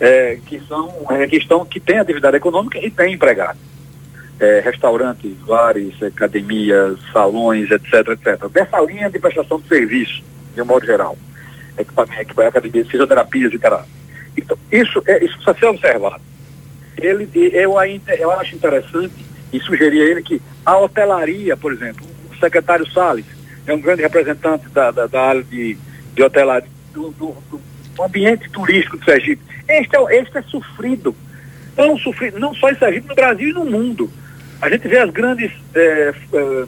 é, 0.00 0.38
que 0.46 0.60
são 0.60 1.06
é, 1.10 1.26
que 1.26 1.36
estão 1.36 1.64
que 1.64 1.80
têm 1.80 1.98
atividade 1.98 2.36
econômica 2.36 2.78
e 2.78 2.90
têm 2.90 3.14
empregado. 3.14 3.58
É, 4.38 4.60
restaurantes, 4.60 5.32
bares, 5.46 6.00
academias, 6.02 6.98
salões, 7.10 7.70
etc, 7.70 8.08
etc. 8.08 8.48
Dessa 8.50 8.78
linha 8.80 9.08
de 9.08 9.18
prestação 9.18 9.58
de 9.58 9.66
serviço, 9.66 10.22
de 10.54 10.60
um 10.60 10.66
modo 10.66 10.84
geral. 10.84 11.16
Equipamento, 11.78 12.20
equipamento 12.20 12.90
fisioterapias 12.90 13.52
e 13.54 13.58
tal. 13.58 13.86
Então, 14.36 14.58
isso, 14.70 15.02
é, 15.06 15.24
isso 15.24 15.34
precisa 15.36 15.58
ser 15.58 15.66
observado. 15.66 16.20
Ele, 16.98 17.30
eu, 17.34 17.74
eu 18.18 18.30
acho 18.32 18.54
interessante 18.54 19.14
e 19.52 19.60
sugerir 19.60 20.02
a 20.02 20.04
ele 20.04 20.22
que 20.22 20.42
a 20.64 20.76
hotelaria, 20.78 21.56
por 21.56 21.72
exemplo, 21.72 22.04
o 22.36 22.40
secretário 22.40 22.90
Salles 22.90 23.24
é 23.66 23.72
um 23.72 23.80
grande 23.80 24.02
representante 24.02 24.68
da, 24.68 24.90
da, 24.90 25.06
da 25.06 25.20
área 25.20 25.42
de, 25.42 25.76
de 26.14 26.22
hotelaria, 26.22 26.68
do, 26.92 27.10
do, 27.10 27.36
do, 27.50 27.60
ambiente 28.02 28.48
turístico 28.50 28.98
de 28.98 29.04
Sergipe. 29.04 29.42
Este 29.68 29.96
é, 29.96 30.20
este 30.20 30.38
é 30.38 30.42
sofrido. 30.42 31.14
Tão 31.74 31.98
sofrido, 31.98 32.38
não 32.38 32.54
só 32.54 32.70
em 32.70 32.76
Sergipe, 32.76 33.08
no 33.08 33.14
Brasil 33.14 33.50
e 33.50 33.52
no 33.52 33.64
mundo. 33.64 34.10
A 34.60 34.68
gente 34.68 34.86
vê 34.86 34.98
as 34.98 35.10
grandes 35.10 35.50
é, 35.74 36.14
é, 36.32 36.64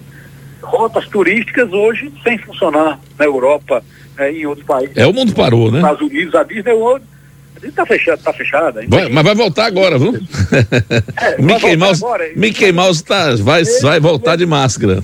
rotas 0.63 1.07
turísticas 1.09 1.73
hoje 1.73 2.13
sem 2.23 2.37
funcionar 2.39 2.99
na 3.19 3.25
Europa, 3.25 3.83
é, 4.19 4.33
em 4.33 4.47
outros 4.47 4.67
países. 4.67 4.97
É, 4.97 5.07
o 5.07 5.13
mundo 5.13 5.33
parou, 5.35 5.71
né? 5.71 5.79
Estados 5.79 6.01
Unidos, 6.01 6.35
a 6.35 6.43
Disney 6.43 6.73
World 6.73 7.05
Está 7.63 7.85
fechada, 7.85 8.19
tá 8.19 8.33
fechada. 8.33 8.85
Vai, 8.89 9.09
mas 9.09 9.25
vai 9.25 9.35
voltar 9.35 9.67
agora, 9.67 9.99
viu? 9.99 10.15
É, 11.17 11.37
Mickey 11.43 11.77
Mouse, 11.77 12.05
agora, 12.05 12.31
Mickey 12.37 12.73
Mouse 12.73 13.03
tá, 13.03 13.35
vai, 13.37 13.65
vai 13.83 14.01
voltar 14.01 14.37
de 14.37 14.47
máscara. 14.47 15.03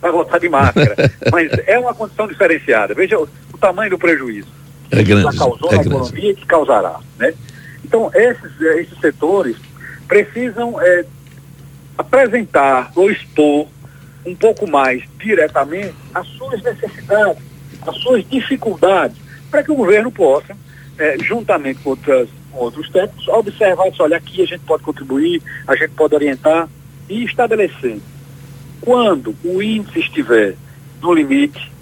Vai 0.00 0.12
voltar 0.12 0.38
de 0.38 0.48
máscara. 0.48 0.94
mas 1.32 1.50
é 1.66 1.78
uma 1.78 1.94
condição 1.94 2.26
diferenciada. 2.28 2.94
Veja 2.94 3.18
o, 3.18 3.28
o 3.52 3.58
tamanho 3.58 3.90
do 3.90 3.98
prejuízo. 3.98 4.48
É 4.90 5.02
grande. 5.02 5.30
Que 5.30 5.38
causou 5.38 5.72
é 5.72 5.76
na 5.76 5.82
economia 5.82 6.30
e 6.30 6.34
que 6.34 6.46
causará. 6.46 7.00
Né? 7.18 7.34
Então, 7.84 8.10
esses, 8.14 8.60
esses 8.60 8.98
setores 9.00 9.56
precisam 10.06 10.80
é, 10.80 11.04
apresentar 11.98 12.90
ou 12.94 13.10
expor 13.10 13.66
um 14.24 14.34
pouco 14.34 14.68
mais 14.68 15.02
diretamente 15.18 15.94
as 16.12 16.26
suas 16.28 16.62
necessidades, 16.62 17.42
as 17.86 17.96
suas 17.98 18.28
dificuldades, 18.28 19.16
para 19.50 19.62
que 19.62 19.70
o 19.70 19.76
governo 19.76 20.10
possa 20.10 20.56
é, 20.98 21.16
juntamente 21.18 21.80
com, 21.82 21.90
outras, 21.90 22.28
com 22.50 22.58
outros 22.58 22.88
técnicos, 22.90 23.28
observar 23.28 23.88
isso, 23.88 24.02
olha, 24.02 24.16
aqui 24.16 24.42
a 24.42 24.46
gente 24.46 24.60
pode 24.60 24.82
contribuir, 24.82 25.42
a 25.66 25.76
gente 25.76 25.90
pode 25.90 26.14
orientar 26.14 26.68
e 27.08 27.24
estabelecer. 27.24 28.00
Quando 28.80 29.34
o 29.44 29.62
índice 29.62 30.00
estiver 30.00 30.56
no 31.00 31.12
limite 31.12 31.72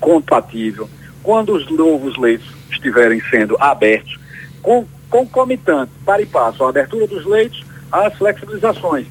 compatível, 0.00 0.88
quando 1.22 1.52
os 1.52 1.70
novos 1.70 2.16
leitos 2.16 2.48
estiverem 2.70 3.20
sendo 3.30 3.56
abertos, 3.60 4.18
com, 4.62 4.86
concomitante, 5.10 5.92
para 6.04 6.22
e 6.22 6.26
passo, 6.26 6.64
a 6.64 6.68
abertura 6.68 7.06
dos 7.06 7.24
leitos, 7.26 7.64
as 7.90 8.14
flexibilizações, 8.14 9.06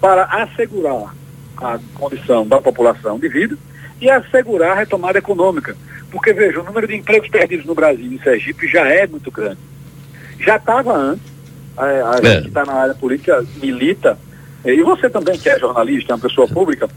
para 0.00 0.24
assegurar 0.24 1.14
a 1.56 1.78
condição 1.94 2.46
da 2.46 2.60
população 2.60 3.18
de 3.18 3.28
vida 3.28 3.56
e 4.00 4.08
assegurar 4.08 4.72
a 4.72 4.80
retomada 4.80 5.18
econômica. 5.18 5.76
Porque, 6.10 6.32
veja, 6.32 6.60
o 6.60 6.64
número 6.64 6.88
de 6.88 6.96
empregos 6.96 7.28
perdidos 7.28 7.66
no 7.66 7.74
Brasil, 7.74 8.06
em 8.06 8.18
Sergipe, 8.18 8.66
já 8.66 8.88
é 8.88 9.06
muito 9.06 9.30
grande. 9.30 9.58
Já 10.40 10.56
estava 10.56 10.96
antes, 10.96 11.26
a, 11.76 11.84
a 11.84 12.18
é. 12.22 12.34
gente 12.34 12.48
está 12.48 12.64
na 12.64 12.72
área 12.72 12.94
política, 12.94 13.44
milita, 13.62 14.18
e 14.64 14.82
você 14.82 15.08
também, 15.08 15.38
que 15.38 15.48
é 15.48 15.58
jornalista, 15.58 16.12
é 16.12 16.14
uma 16.16 16.22
pessoa 16.22 16.46
pública, 16.46 16.88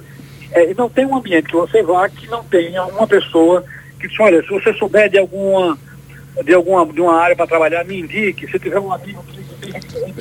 é, 0.51 0.73
não 0.73 0.89
tem 0.89 1.05
um 1.05 1.15
ambiente 1.15 1.47
que 1.47 1.55
você 1.55 1.81
vá 1.81 2.07
que 2.09 2.27
não 2.27 2.43
tenha 2.43 2.83
uma 2.85 3.07
pessoa 3.07 3.63
que 3.99 4.07
diz, 4.07 4.19
olha, 4.19 4.41
se 4.41 4.49
você 4.49 4.73
souber 4.73 5.09
de 5.09 5.17
alguma 5.17 5.77
de 6.43 6.53
alguma 6.53 6.85
de 6.91 6.99
uma 6.99 7.15
área 7.15 7.35
para 7.35 7.45
trabalhar, 7.45 7.85
me 7.85 7.99
indique, 7.99 8.49
se 8.49 8.57
tiver 8.57 8.79
um 8.79 8.91
amigo 8.91 9.23
que 9.23 9.43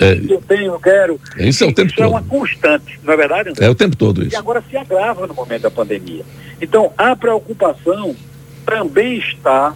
é. 0.05 0.13
eu 0.33 0.43
tenho, 0.47 0.73
eu 0.73 0.81
quero. 0.81 1.21
Isso 1.37 1.65
é 1.65 1.67
o 1.67 1.73
tempo 1.73 1.89
isso 1.89 1.97
todo. 1.97 2.07
é 2.07 2.09
uma 2.09 2.23
constante, 2.23 3.01
não 3.03 3.13
é 3.13 3.17
verdade? 3.17 3.51
André? 3.51 3.67
É 3.67 3.71
o 3.71 3.75
tempo 3.75 3.97
todo 3.97 4.23
isso. 4.23 4.35
E 4.35 4.37
agora 4.37 4.63
se 4.69 4.77
agrava 4.77 5.27
no 5.27 5.35
momento 5.35 5.63
da 5.63 5.71
pandemia. 5.71 6.25
Então, 6.61 6.93
a 6.97 7.17
preocupação 7.17 8.15
também 8.65 9.19
está 9.19 9.75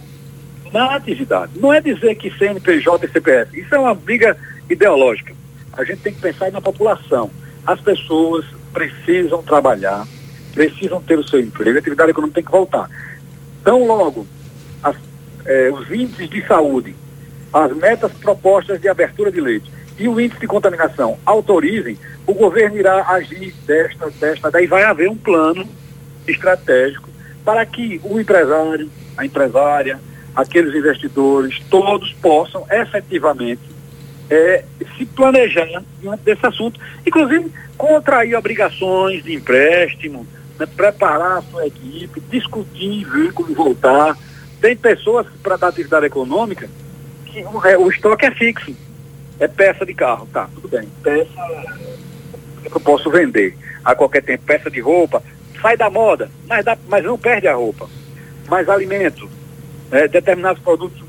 na 0.71 0.95
atividade. 0.95 1.53
Não 1.55 1.73
é 1.73 1.81
dizer 1.81 2.15
que 2.15 2.31
CNPJ 2.37 3.05
e 3.05 3.09
CPF, 3.09 3.59
isso 3.59 3.73
é 3.73 3.79
uma 3.79 3.93
briga 3.93 4.37
ideológica. 4.69 5.33
A 5.73 5.83
gente 5.83 6.01
tem 6.01 6.13
que 6.13 6.21
pensar 6.21 6.51
na 6.51 6.61
população. 6.61 7.29
As 7.67 7.81
pessoas 7.81 8.45
precisam 8.71 9.43
trabalhar, 9.43 10.07
precisam 10.53 11.01
ter 11.01 11.19
o 11.19 11.27
seu 11.27 11.41
emprego, 11.41 11.75
a 11.77 11.79
atividade 11.81 12.11
econômica 12.11 12.35
tem 12.35 12.45
que 12.45 12.51
voltar. 12.51 12.89
Então, 13.61 13.85
logo, 13.85 14.25
as, 14.81 14.95
eh, 15.45 15.69
os 15.73 15.91
índices 15.91 16.29
de 16.29 16.47
saúde, 16.47 16.95
as 17.51 17.75
metas 17.75 18.13
propostas 18.13 18.79
de 18.79 18.87
abertura 18.87 19.29
de 19.29 19.41
leite 19.41 19.69
e 19.99 20.07
o 20.07 20.17
índice 20.21 20.39
de 20.39 20.47
contaminação 20.47 21.19
autorizem, 21.25 21.97
o 22.25 22.33
governo 22.33 22.77
irá 22.77 23.05
agir 23.05 23.53
desta, 23.65 24.09
desta, 24.11 24.49
daí 24.49 24.65
vai 24.65 24.83
haver 24.83 25.09
um 25.09 25.17
plano 25.17 25.67
estratégico 26.25 27.09
para 27.43 27.65
que 27.65 27.99
o 28.03 28.17
empresário, 28.17 28.89
a 29.17 29.25
empresária, 29.25 29.99
aqueles 30.33 30.73
investidores, 30.73 31.59
todos 31.69 32.13
possam 32.13 32.65
efetivamente 32.71 33.66
é, 34.29 34.63
se 34.97 35.05
planejar 35.05 35.65
diante 36.01 36.23
desse 36.23 36.45
assunto, 36.45 36.79
inclusive 37.05 37.51
contrair 37.77 38.35
obrigações 38.35 39.23
de 39.23 39.33
empréstimo, 39.33 40.25
né, 40.59 40.65
preparar 40.65 41.37
a 41.37 41.41
sua 41.43 41.67
equipe, 41.67 42.21
discutir, 42.29 43.05
ver 43.05 43.31
como 43.33 43.53
voltar. 43.53 44.17
Tem 44.59 44.75
pessoas 44.75 45.27
para 45.43 45.55
dar 45.55 45.67
atividade 45.67 46.05
econômica 46.05 46.69
que 47.25 47.43
o, 47.43 47.65
é, 47.65 47.77
o 47.77 47.89
estoque 47.89 48.25
é 48.25 48.31
fixo, 48.31 48.75
é 49.39 49.47
peça 49.47 49.85
de 49.85 49.93
carro, 49.93 50.27
tá, 50.33 50.49
tudo 50.55 50.67
bem, 50.67 50.87
peça 51.03 51.29
que 52.63 52.75
eu 52.75 52.81
posso 52.81 53.09
vender 53.09 53.55
a 53.85 53.95
qualquer 53.95 54.23
tempo, 54.23 54.43
peça 54.45 54.69
de 54.69 54.81
roupa, 54.81 55.23
sai 55.61 55.77
da 55.77 55.89
moda, 55.89 56.29
mas, 56.47 56.65
dá, 56.65 56.77
mas 56.89 57.03
não 57.03 57.17
perde 57.17 57.47
a 57.47 57.55
roupa. 57.55 57.87
Mas 58.49 58.67
alimento, 58.67 59.29
é, 59.91 60.07
determinados 60.07 60.61
produtos 60.61 61.01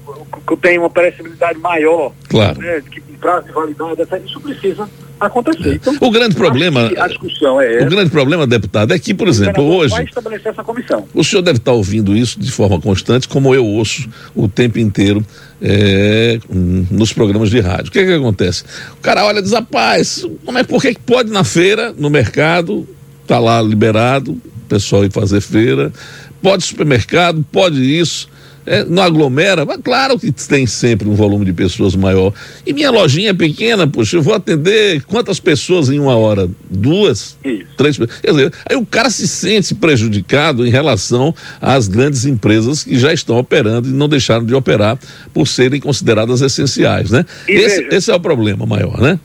que 0.47 0.57
têm 0.59 0.79
uma 0.79 0.91
perecibilidade 0.91 1.59
maior, 1.59 2.13
claro. 2.29 2.61
né, 2.61 2.83
que 2.83 3.01
prazo 3.19 3.47
de 3.47 3.53
validade, 3.53 4.25
isso 4.25 4.41
precisa 4.41 4.89
acontecer. 5.21 5.75
Então, 5.75 5.97
o 6.01 6.11
grande 6.11 6.35
problema. 6.35 6.91
A 6.97 7.09
discussão 7.09 7.61
é 7.61 7.77
essa. 7.77 7.87
O 7.87 7.91
grande 7.91 8.11
problema, 8.11 8.47
deputado, 8.47 8.93
é 8.93 8.99
que, 8.99 9.13
por 9.13 9.29
exemplo, 9.29 9.65
hoje. 9.65 9.95
Vai 9.95 10.05
estabelecer 10.05 10.53
essa 10.53 10.63
comissão. 10.63 11.09
O 11.13 11.25
senhor 11.25 11.43
deve 11.43 11.59
estar 11.59 11.73
ouvindo 11.73 12.17
isso 12.17 12.39
de 12.39 12.51
forma 12.51 12.81
constante, 12.81 13.29
como 13.29 13.55
eu 13.55 13.65
ouço 13.65 14.09
o 14.35 14.49
tempo 14.49 14.79
inteiro 14.79 15.25
é, 15.61 16.39
nos 16.49 17.13
programas 17.13 17.51
de 17.51 17.61
rádio. 17.61 17.89
O 17.89 17.91
que, 17.91 17.99
é 17.99 18.07
que 18.07 18.13
acontece? 18.13 18.65
O 18.93 19.03
cara 19.03 19.25
olha 19.25 19.41
e 19.41 19.43
diz, 19.43 19.53
rapaz, 19.53 20.25
como 20.45 20.59
é, 20.59 20.63
por 20.63 20.81
que 20.81 20.97
pode 21.05 21.31
na 21.31 21.45
feira, 21.45 21.93
no 21.97 22.09
mercado, 22.11 22.89
tá 23.27 23.39
lá 23.39 23.61
liberado, 23.61 24.33
o 24.33 24.69
pessoal 24.69 25.05
ir 25.05 25.13
fazer 25.13 25.41
feira, 25.41 25.93
pode 26.41 26.65
supermercado, 26.65 27.45
pode 27.51 27.81
isso 27.81 28.29
é, 28.69 28.85
não 28.85 29.03
aglomera, 29.03 29.65
mas 29.65 29.79
claro 29.83 30.19
que 30.19 30.31
tem 30.31 30.67
sempre 30.67 31.09
um 31.09 31.15
volume 31.15 31.45
de 31.45 31.53
pessoas 31.53 31.97
maior. 31.97 32.33
E 32.67 32.73
minha 32.73 32.91
lojinha 32.91 33.31
é 33.31 33.35
pequena, 33.35 33.87
poxa, 33.87 34.17
eu 34.17 34.23
vou 34.23 34.35
atender 34.35 35.03
quantas 35.05 35.41
pessoas 35.41 35.89
em 35.89 35.99
uma 35.99 36.17
hora? 36.17 36.49
Duas? 36.71 37.39
Isso. 37.43 37.67
Três? 37.77 37.97
Quer 37.97 38.31
dizer, 38.31 38.53
aí 38.69 38.77
o 38.77 38.85
cara 38.85 39.09
se 39.09 39.27
sente 39.27 39.75
prejudicado 39.75 40.67
em 40.67 40.71
relação 40.71 41.35
às 41.61 41.89
grandes 41.89 42.27
empresas 42.27 42.85
que 42.85 42.99
já 42.99 43.13
estão 43.13 43.39
operando 43.39 43.89
e 43.89 43.93
não 43.93 44.09
deixaram 44.09 44.45
de 44.45 44.55
operar 44.55 44.99
por 45.33 45.49
serem 45.49 45.81
consideradas 45.81 46.43
essenciais, 46.43 47.11
né? 47.11 47.25
Esse, 47.47 47.83
veja, 47.85 47.97
esse, 47.97 48.11
é 48.11 48.15
o 48.15 48.21
problema 48.21 48.67
maior, 48.67 49.01
né? 49.01 49.19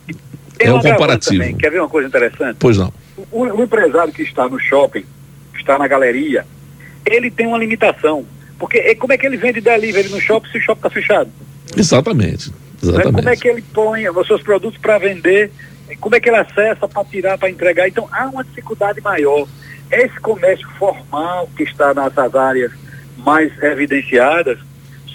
É 0.58 0.71
o 0.71 0.79
comparativo. 0.79 1.41
Também. 1.41 1.58
Quer 1.58 1.71
ver 1.71 1.79
uma 1.82 1.89
coisa 1.89 2.08
interessante? 2.08 2.56
Pois 2.60 2.77
não. 2.77 2.93
O, 3.32 3.43
o 3.43 3.63
empresário 3.63 4.13
que 4.13 4.21
está 4.21 4.47
no 4.47 4.58
shopping, 4.60 5.03
está 5.60 5.77
na 5.77 5.88
galeria, 5.88 6.45
ele 7.06 7.29
tem 7.29 7.45
uma 7.45 7.58
limitação 7.58 8.25
porque 8.63 8.95
como 8.95 9.12
é 9.12 9.17
que 9.17 9.26
ele 9.26 9.36
vende 9.36 9.60
delivery 9.60 10.08
no 10.08 10.21
shopping 10.21 10.49
se 10.49 10.58
o 10.58 10.62
shopping 10.62 10.80
está 10.80 10.89
fechado? 10.89 11.30
Exatamente. 11.76 12.49
Exatamente. 12.82 13.13
Como 13.13 13.30
é 13.30 13.36
que 13.36 13.47
ele 13.49 13.62
põe 13.62 14.08
os 14.08 14.26
seus 14.26 14.41
produtos 14.41 14.80
para 14.80 14.97
vender? 14.99 15.52
Como 15.99 16.15
é 16.15 16.19
que 16.21 16.30
ele 16.30 16.38
acessa 16.38 16.88
para 16.88 17.04
tirar, 17.04 17.38
para 17.38 17.49
entregar? 17.49 17.89
Então 17.89 18.08
há 18.10 18.26
uma 18.28 18.41
dificuldade 18.41 19.02
maior. 19.02 19.45
Esse 19.91 20.17
comércio 20.21 20.65
formal 20.80 21.49
que 21.58 21.63
está 21.63 21.93
nessas 21.93 22.34
áreas 22.34 22.71
mais 23.17 23.52
evidenciadas 23.62 24.58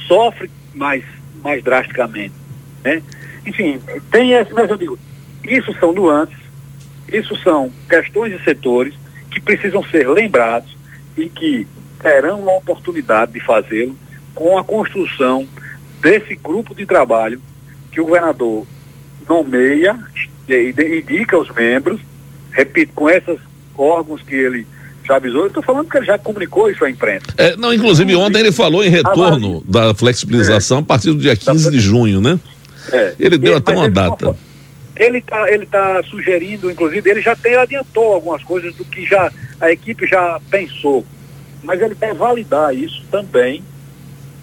sofre 0.07 0.51
mais, 0.75 1.03
mais 1.43 1.65
drasticamente. 1.65 2.35
Né? 2.85 3.03
Enfim, 3.47 3.81
tem 4.11 4.33
esse, 4.33 4.53
mas 4.53 4.69
eu 4.69 4.77
digo, 4.77 4.99
isso 5.43 5.75
são 5.81 5.95
nuances, 5.95 6.37
isso 7.11 7.35
são 7.39 7.73
questões 7.89 8.37
de 8.37 8.45
setores 8.45 8.93
que 9.31 9.41
precisam 9.41 9.83
ser 9.85 10.07
lembrados 10.07 10.77
e 11.17 11.31
que 11.31 11.67
terão 12.01 12.49
a 12.49 12.57
oportunidade 12.57 13.33
de 13.33 13.41
fazê-lo 13.41 13.97
com 14.35 14.57
a 14.57 14.65
construção 14.65 15.47
desse 16.01 16.37
grupo 16.37 16.75
de 16.75 16.87
trabalho 16.87 17.41
que 17.91 18.01
o 18.01 18.07
governador 18.07 18.67
nomeia, 19.29 19.99
indica 20.49 21.37
os 21.37 21.51
membros, 21.51 22.01
repito, 22.51 22.93
com 22.95 23.11
esses 23.11 23.39
órgãos 23.77 24.23
que 24.23 24.35
ele 24.35 24.67
já 25.05 25.17
avisou, 25.17 25.43
eu 25.43 25.47
estou 25.49 25.63
falando 25.63 25.89
que 25.89 25.97
ele 25.97 26.07
já 26.07 26.19
comunicou 26.19 26.71
isso 26.71 26.85
à 26.85 26.91
imprensa. 26.91 27.27
É, 27.37 27.57
não, 27.57 27.73
inclusive 27.73 28.15
ontem 28.15 28.41
ele 28.41 28.53
falou 28.53 28.85
em 28.85 28.91
retorno 28.91 29.63
da 29.67 29.95
flexibilização 29.95 30.79
é, 30.79 30.81
a 30.81 30.85
partir 30.85 31.09
do 31.13 31.19
dia 31.19 31.35
15 31.35 31.71
de 31.71 31.81
junho, 31.81 32.21
né? 32.21 32.39
É, 32.93 33.15
ele 33.19 33.39
deu 33.39 33.57
até 33.57 33.73
uma 33.75 33.91
data. 33.91 34.37
Ele 34.97 35.19
está 35.19 35.51
ele 35.51 35.65
tá 35.65 36.03
sugerindo, 36.11 36.71
inclusive, 36.71 37.09
ele 37.09 37.23
já 37.23 37.35
tem, 37.35 37.55
adiantou 37.57 38.13
algumas 38.13 38.43
coisas 38.43 38.75
do 38.75 38.85
que 38.85 39.07
já 39.07 39.33
a 39.61 39.71
equipe 39.71 40.07
já 40.07 40.41
pensou 40.51 41.05
mas 41.63 41.81
ele 41.81 41.95
quer 41.95 42.15
validar 42.15 42.75
isso 42.75 43.05
também 43.11 43.63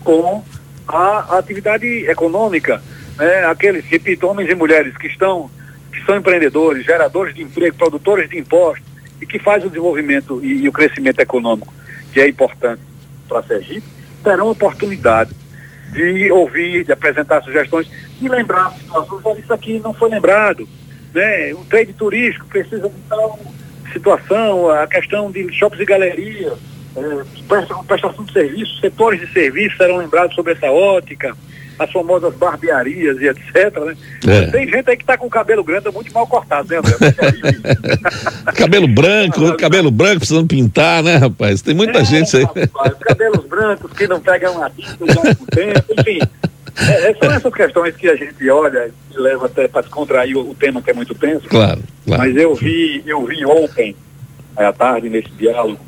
com 0.03 0.43
a 0.87 1.37
atividade 1.37 1.87
econômica, 2.09 2.81
né? 3.17 3.45
aqueles, 3.45 3.85
repito, 3.85 4.27
homens 4.27 4.49
e 4.49 4.55
mulheres 4.55 4.95
que 4.97 5.07
estão, 5.07 5.49
que 5.91 6.03
são 6.05 6.17
empreendedores, 6.17 6.85
geradores 6.85 7.33
de 7.33 7.41
emprego, 7.41 7.75
produtores 7.75 8.29
de 8.29 8.37
impostos 8.37 8.85
e 9.19 9.25
que 9.25 9.39
faz 9.39 9.63
o 9.63 9.69
desenvolvimento 9.69 10.39
e, 10.43 10.63
e 10.63 10.69
o 10.69 10.71
crescimento 10.71 11.19
econômico, 11.19 11.73
que 12.13 12.19
é 12.19 12.27
importante 12.27 12.81
para 13.27 13.39
a 13.39 13.43
Sergipe, 13.43 13.87
terão 14.23 14.49
oportunidade 14.49 15.31
de 15.91 16.31
ouvir, 16.31 16.83
de 16.83 16.91
apresentar 16.91 17.41
sugestões 17.43 17.89
e 18.21 18.27
lembrar 18.27 18.71
situações, 18.73 19.21
olha, 19.23 19.39
isso 19.39 19.53
aqui 19.53 19.79
não 19.79 19.93
foi 19.93 20.09
lembrado, 20.09 20.67
né? 21.13 21.53
O 21.53 21.63
trade 21.65 21.93
turístico 21.93 22.45
precisa 22.47 22.89
de 22.89 22.95
tal 23.07 23.39
situação, 23.93 24.69
a 24.69 24.85
questão 24.87 25.31
de 25.31 25.51
shoppings 25.53 25.81
e 25.81 25.85
galerias, 25.85 26.57
prestação 27.87 28.23
de 28.23 28.33
serviços, 28.33 28.79
setores 28.79 29.19
de 29.19 29.31
serviço 29.33 29.77
serão 29.77 29.97
lembrados 29.97 30.35
sobre 30.35 30.53
essa 30.53 30.71
ótica, 30.71 31.35
as 31.77 31.91
famosas 31.91 32.33
barbearias 32.35 33.19
e 33.19 33.27
etc. 33.27 33.77
Né? 33.85 33.97
É. 34.27 34.47
Tem 34.47 34.67
gente 34.67 34.89
aí 34.89 34.97
que 34.97 35.03
está 35.03 35.17
com 35.17 35.27
o 35.27 35.29
cabelo 35.29 35.63
grande 35.63 35.91
muito 35.91 36.13
mal 36.13 36.25
cortado, 36.25 36.69
né, 36.69 36.77
André? 36.77 36.95
cabelo 38.55 38.87
branco, 38.87 39.57
cabelo 39.57 39.91
branco 39.91 40.19
precisando 40.19 40.47
pintar, 40.47 41.03
né, 41.03 41.17
rapaz? 41.17 41.61
Tem 41.61 41.75
muita 41.75 41.99
é, 41.99 42.05
gente 42.05 42.35
aí. 42.37 42.43
Rapaz, 42.43 42.93
cabelos 43.01 43.45
brancos 43.45 43.91
que 43.91 44.07
não 44.07 44.21
pegam 44.21 44.63
a 44.63 44.69
tinta 44.69 45.05
já 45.05 45.35
por 45.35 45.47
tempo, 45.47 45.93
enfim. 45.99 46.19
É, 46.77 47.09
é, 47.09 47.13
são 47.15 47.31
essas 47.31 47.53
questões 47.53 47.95
que 47.95 48.09
a 48.09 48.15
gente 48.15 48.49
olha 48.49 48.91
e 49.11 49.17
leva 49.17 49.45
até 49.45 49.67
para 49.67 49.81
descontrair 49.81 50.37
o, 50.37 50.51
o, 50.51 50.55
tema 50.55 50.81
que 50.81 50.91
é 50.91 50.93
muito 50.93 51.15
tenso. 51.15 51.47
Claro, 51.47 51.81
claro. 52.05 52.21
Mas 52.21 52.35
eu 52.35 52.53
vi, 52.53 53.01
eu 53.05 53.25
vi 53.25 53.45
ontem, 53.45 53.95
à 54.55 54.73
tarde, 54.73 55.09
nesse 55.09 55.29
diálogo, 55.31 55.79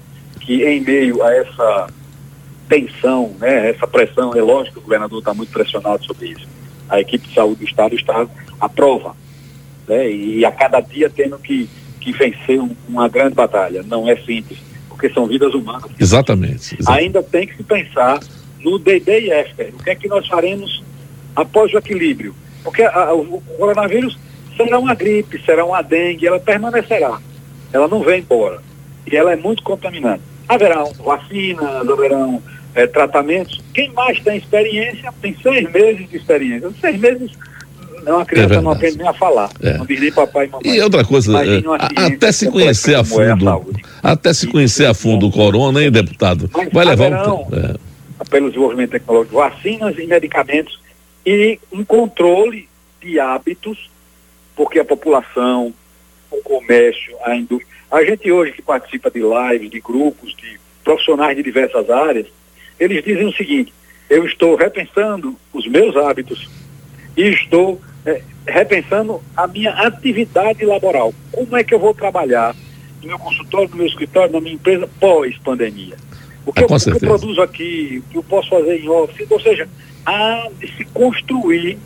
que 0.47 0.63
em 0.63 0.79
meio 0.79 1.21
a 1.21 1.35
essa 1.35 1.87
tensão, 2.69 3.35
né, 3.37 3.69
essa 3.69 3.85
pressão, 3.85 4.33
é 4.33 4.41
lógico 4.41 4.75
que 4.75 4.79
o 4.79 4.83
governador 4.83 5.19
está 5.19 5.33
muito 5.33 5.51
pressionado 5.51 6.05
sobre 6.05 6.29
isso. 6.29 6.47
A 6.87 7.01
equipe 7.01 7.27
de 7.27 7.33
saúde 7.33 7.59
do 7.59 7.65
Estado 7.65 7.95
está 7.95 8.25
à 8.57 8.69
prova. 8.69 9.13
Né, 9.85 10.09
e 10.09 10.45
a 10.45 10.51
cada 10.51 10.79
dia 10.79 11.09
tendo 11.09 11.37
que, 11.37 11.69
que 11.99 12.13
vencer 12.13 12.61
um, 12.61 12.73
uma 12.87 13.09
grande 13.09 13.35
batalha. 13.35 13.83
Não 13.83 14.07
é 14.07 14.15
simples, 14.15 14.57
porque 14.87 15.09
são 15.09 15.27
vidas 15.27 15.53
humanas. 15.53 15.91
Exatamente. 15.99 16.77
exatamente. 16.79 17.03
Ainda 17.03 17.21
tem 17.21 17.45
que 17.45 17.57
se 17.57 17.63
pensar 17.63 18.21
no 18.61 18.79
DD 18.79 19.25
e 19.25 19.33
after. 19.33 19.73
O 19.77 19.83
que 19.83 19.89
é 19.89 19.95
que 19.95 20.07
nós 20.07 20.25
faremos 20.27 20.81
após 21.35 21.73
o 21.73 21.77
equilíbrio? 21.77 22.33
Porque 22.63 22.83
a, 22.83 23.13
o 23.13 23.41
coronavírus 23.57 24.17
será 24.55 24.79
uma 24.79 24.95
gripe, 24.95 25.43
será 25.43 25.65
uma 25.65 25.81
dengue, 25.81 26.25
ela 26.25 26.39
permanecerá. 26.39 27.19
Ela 27.73 27.87
não 27.89 28.01
vem 28.01 28.21
embora. 28.21 28.61
E 29.05 29.15
ela 29.15 29.33
é 29.33 29.35
muito 29.35 29.61
contaminante. 29.61 30.23
Haverão 30.47 30.91
vacinas, 30.93 31.89
haverão 31.89 32.41
é, 32.73 32.87
tratamentos. 32.87 33.61
Quem 33.73 33.91
mais 33.91 34.19
tem 34.21 34.37
experiência 34.37 35.13
tem 35.21 35.35
seis 35.41 35.71
meses 35.71 36.09
de 36.09 36.17
experiência. 36.17 36.71
Seis 36.79 36.99
meses 36.99 37.31
não, 38.07 38.19
a 38.19 38.25
criança 38.25 38.55
é 38.55 38.61
não 38.61 38.71
aprende 38.71 38.97
nem 38.97 39.07
a 39.07 39.13
falar. 39.13 39.49
É. 39.61 39.77
Não 39.77 39.85
diz 39.85 39.99
nem 39.99 40.11
papai 40.11 40.45
e 40.45 40.49
mamãe. 40.49 40.75
E 40.75 40.81
outra 40.81 41.03
coisa, 41.03 41.31
é, 41.43 41.61
até 41.95 42.31
se 42.31 42.49
conhecer 42.49 42.95
a 42.95 43.03
fundo, 43.03 43.49
a 44.01 44.11
até 44.11 44.33
se 44.33 44.47
conhecer 44.47 44.85
a 44.85 44.93
fundo 44.93 45.27
o 45.27 45.31
corona, 45.31 45.83
hein, 45.83 45.91
deputado? 45.91 46.49
Mas 46.53 46.69
vai 46.71 46.85
levar 46.85 47.11
um 47.27 47.45
é. 47.53 48.25
pelo 48.29 48.47
desenvolvimento 48.47 48.91
tecnológico, 48.91 49.35
vacinas 49.35 49.97
e 49.97 50.07
medicamentos 50.07 50.79
e 51.25 51.59
um 51.71 51.83
controle 51.83 52.69
de 53.01 53.19
hábitos, 53.19 53.89
porque 54.55 54.79
a 54.79 54.85
população, 54.85 55.73
o 56.39 56.43
comércio, 56.43 57.15
a 57.23 57.35
indústria, 57.35 57.67
a 57.91 58.03
gente 58.03 58.31
hoje 58.31 58.53
que 58.53 58.61
participa 58.61 59.09
de 59.09 59.19
lives, 59.19 59.69
de 59.69 59.79
grupos, 59.79 60.35
de 60.35 60.59
profissionais 60.83 61.35
de 61.35 61.43
diversas 61.43 61.89
áreas, 61.89 62.27
eles 62.79 63.03
dizem 63.03 63.25
o 63.25 63.33
seguinte, 63.33 63.73
eu 64.09 64.25
estou 64.25 64.55
repensando 64.55 65.35
os 65.53 65.67
meus 65.67 65.95
hábitos 65.95 66.49
e 67.15 67.23
estou 67.29 67.81
é, 68.05 68.21
repensando 68.47 69.21
a 69.35 69.47
minha 69.47 69.71
atividade 69.71 70.63
laboral. 70.65 71.13
Como 71.31 71.57
é 71.57 71.63
que 71.63 71.73
eu 71.73 71.79
vou 71.79 71.93
trabalhar 71.93 72.55
no 73.01 73.07
meu 73.07 73.19
consultório, 73.19 73.69
no 73.69 73.77
meu 73.77 73.87
escritório, 73.87 74.33
na 74.33 74.41
minha 74.41 74.55
empresa 74.55 74.87
pós-pandemia? 74.99 75.95
O 76.45 76.53
que, 76.53 76.61
ah, 76.61 76.67
eu, 76.69 76.75
o 76.75 76.79
que 76.79 76.89
eu 76.89 76.99
produzo 76.99 77.41
aqui, 77.41 78.03
o 78.05 78.11
que 78.11 78.17
eu 78.17 78.23
posso 78.23 78.49
fazer 78.49 78.79
em 78.79 78.87
office, 78.87 79.29
ou 79.29 79.39
seja, 79.39 79.67
há 80.05 80.47
de 80.59 80.71
se 80.77 80.85
construir 80.85 81.77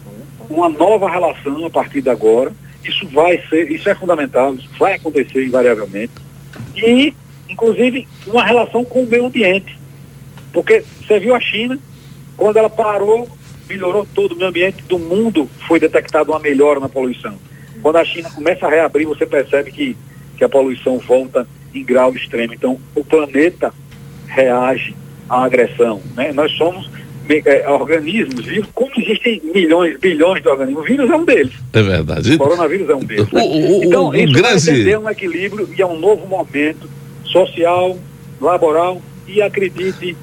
uma 0.49 0.69
nova 0.69 1.09
relação 1.09 1.65
a 1.65 1.69
partir 1.69 2.01
de 2.01 2.09
agora 2.09 2.51
isso 2.83 3.07
vai 3.07 3.41
ser, 3.49 3.71
isso 3.71 3.89
é 3.89 3.95
fundamental, 3.95 4.53
isso 4.55 4.69
vai 4.79 4.93
acontecer 4.93 5.45
invariavelmente. 5.45 6.13
E, 6.75 7.13
inclusive, 7.49 8.07
uma 8.27 8.43
relação 8.43 8.83
com 8.83 9.03
o 9.03 9.07
meio 9.07 9.25
ambiente. 9.25 9.79
Porque 10.51 10.83
você 10.99 11.19
viu 11.19 11.35
a 11.35 11.39
China, 11.39 11.79
quando 12.35 12.57
ela 12.57 12.69
parou, 12.69 13.29
melhorou 13.69 14.05
todo 14.13 14.33
o 14.33 14.35
meio 14.35 14.49
ambiente 14.49 14.83
do 14.83 14.99
mundo, 14.99 15.49
foi 15.67 15.79
detectada 15.79 16.31
uma 16.31 16.39
melhora 16.39 16.79
na 16.79 16.89
poluição. 16.89 17.37
Quando 17.81 17.97
a 17.97 18.05
China 18.05 18.29
começa 18.29 18.65
a 18.65 18.69
reabrir, 18.69 19.05
você 19.05 19.25
percebe 19.25 19.71
que, 19.71 19.97
que 20.37 20.43
a 20.43 20.49
poluição 20.49 20.97
volta 20.99 21.47
em 21.73 21.83
grau 21.83 22.13
extremo. 22.13 22.53
Então, 22.53 22.79
o 22.95 23.03
planeta 23.03 23.73
reage 24.27 24.95
à 25.29 25.43
agressão. 25.43 26.01
Né? 26.15 26.31
Nós 26.33 26.51
somos 26.53 26.89
organismos 27.67 28.45
vivos, 28.45 28.69
como 28.73 28.91
existem 28.97 29.41
milhões, 29.53 29.97
bilhões 29.99 30.41
de 30.41 30.49
organismos, 30.49 30.83
o 30.83 30.85
vírus 30.85 31.09
é 31.09 31.15
um 31.15 31.25
deles. 31.25 31.53
É 31.73 31.81
verdade. 31.81 32.33
O 32.33 32.37
coronavírus 32.37 32.89
é 32.89 32.95
um 32.95 33.03
deles. 33.03 33.31
Né? 33.31 33.41
O, 33.41 33.79
o, 33.79 33.83
então, 33.83 34.09
o, 34.09 34.15
isso 34.15 34.33
grande... 34.33 34.83
vai 34.83 34.97
um 34.97 35.09
equilíbrio 35.09 35.69
e 35.77 35.81
é 35.81 35.85
um 35.85 35.99
novo 35.99 36.27
momento 36.27 36.89
social, 37.25 37.97
laboral 38.39 39.01
e, 39.27 39.41
acredite, 39.41 40.15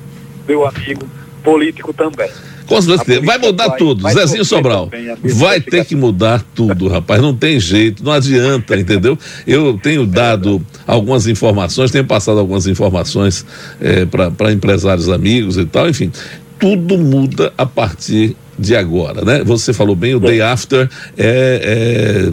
meu 0.46 0.66
amigo, 0.66 1.08
político 1.42 1.92
também. 1.92 2.30
Com 2.68 2.82
certeza. 2.82 3.22
Vai 3.22 3.38
mudar 3.38 3.68
vai, 3.68 3.78
tudo. 3.78 4.02
Vai 4.02 4.12
Zezinho 4.12 4.44
Sobral. 4.44 4.90
Vai 5.24 5.58
ter 5.58 5.86
que 5.86 5.96
mudar 5.96 6.44
tudo, 6.54 6.86
rapaz. 6.86 7.20
Não 7.20 7.34
tem 7.34 7.58
jeito, 7.58 8.04
não 8.04 8.12
adianta, 8.12 8.76
entendeu? 8.76 9.18
Eu 9.46 9.78
tenho 9.82 10.04
dado 10.04 10.60
algumas 10.86 11.26
informações, 11.26 11.90
tenho 11.90 12.04
passado 12.04 12.38
algumas 12.38 12.66
informações 12.66 13.46
é, 13.80 14.04
para 14.04 14.52
empresários 14.52 15.08
amigos 15.08 15.56
e 15.56 15.64
tal, 15.64 15.88
enfim. 15.88 16.12
Tudo 16.58 16.98
muda 16.98 17.52
a 17.56 17.64
partir 17.64 18.36
de 18.58 18.74
agora, 18.74 19.24
né? 19.24 19.44
Você 19.44 19.72
falou 19.72 19.94
bem, 19.94 20.14
o 20.14 20.20
day 20.20 20.40
after 20.40 20.88
é, 21.16 22.30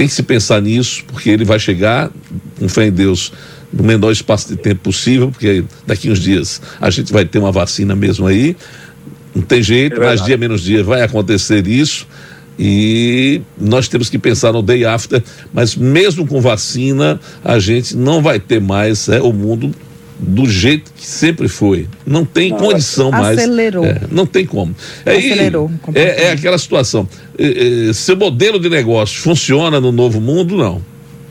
tem 0.00 0.08
que 0.08 0.14
se 0.14 0.22
pensar 0.22 0.62
nisso, 0.62 1.04
porque 1.08 1.28
ele 1.28 1.44
vai 1.44 1.58
chegar, 1.58 2.10
com 2.58 2.66
fé 2.70 2.86
em 2.86 2.90
Deus, 2.90 3.34
no 3.70 3.84
menor 3.84 4.10
espaço 4.10 4.48
de 4.48 4.56
tempo 4.56 4.80
possível, 4.84 5.30
porque 5.30 5.62
daqui 5.86 6.10
uns 6.10 6.18
dias 6.18 6.62
a 6.80 6.88
gente 6.88 7.12
vai 7.12 7.26
ter 7.26 7.38
uma 7.38 7.52
vacina 7.52 7.94
mesmo 7.94 8.26
aí. 8.26 8.56
Não 9.34 9.42
tem 9.42 9.62
jeito, 9.62 10.00
é 10.00 10.06
mais 10.06 10.24
dia 10.24 10.38
menos 10.38 10.62
dia 10.62 10.82
vai 10.82 11.02
acontecer 11.02 11.66
isso. 11.66 12.06
E 12.58 13.42
nós 13.58 13.88
temos 13.88 14.08
que 14.08 14.18
pensar 14.18 14.52
no 14.52 14.62
day 14.62 14.86
after, 14.86 15.22
mas 15.52 15.76
mesmo 15.76 16.26
com 16.26 16.40
vacina, 16.40 17.20
a 17.44 17.58
gente 17.58 17.96
não 17.96 18.22
vai 18.22 18.40
ter 18.40 18.60
mais 18.60 19.08
é, 19.08 19.20
o 19.20 19.32
mundo 19.32 19.70
do 20.20 20.46
jeito 20.48 20.92
que 20.94 21.06
sempre 21.06 21.48
foi. 21.48 21.88
Não 22.06 22.24
tem 22.24 22.50
não, 22.50 22.58
condição 22.58 23.10
mais. 23.10 23.38
Acelerou. 23.38 23.84
É, 23.84 24.00
não 24.10 24.26
tem 24.26 24.44
como. 24.44 24.74
Acelerou. 25.04 25.70
É, 25.94 26.24
é 26.24 26.32
aquela 26.32 26.58
situação. 26.58 27.08
É, 27.38 27.88
é, 27.88 27.92
seu 27.92 28.16
modelo 28.16 28.58
de 28.58 28.68
negócio 28.68 29.20
funciona 29.20 29.80
no 29.80 29.90
novo 29.90 30.20
mundo? 30.20 30.56
Não. 30.56 30.82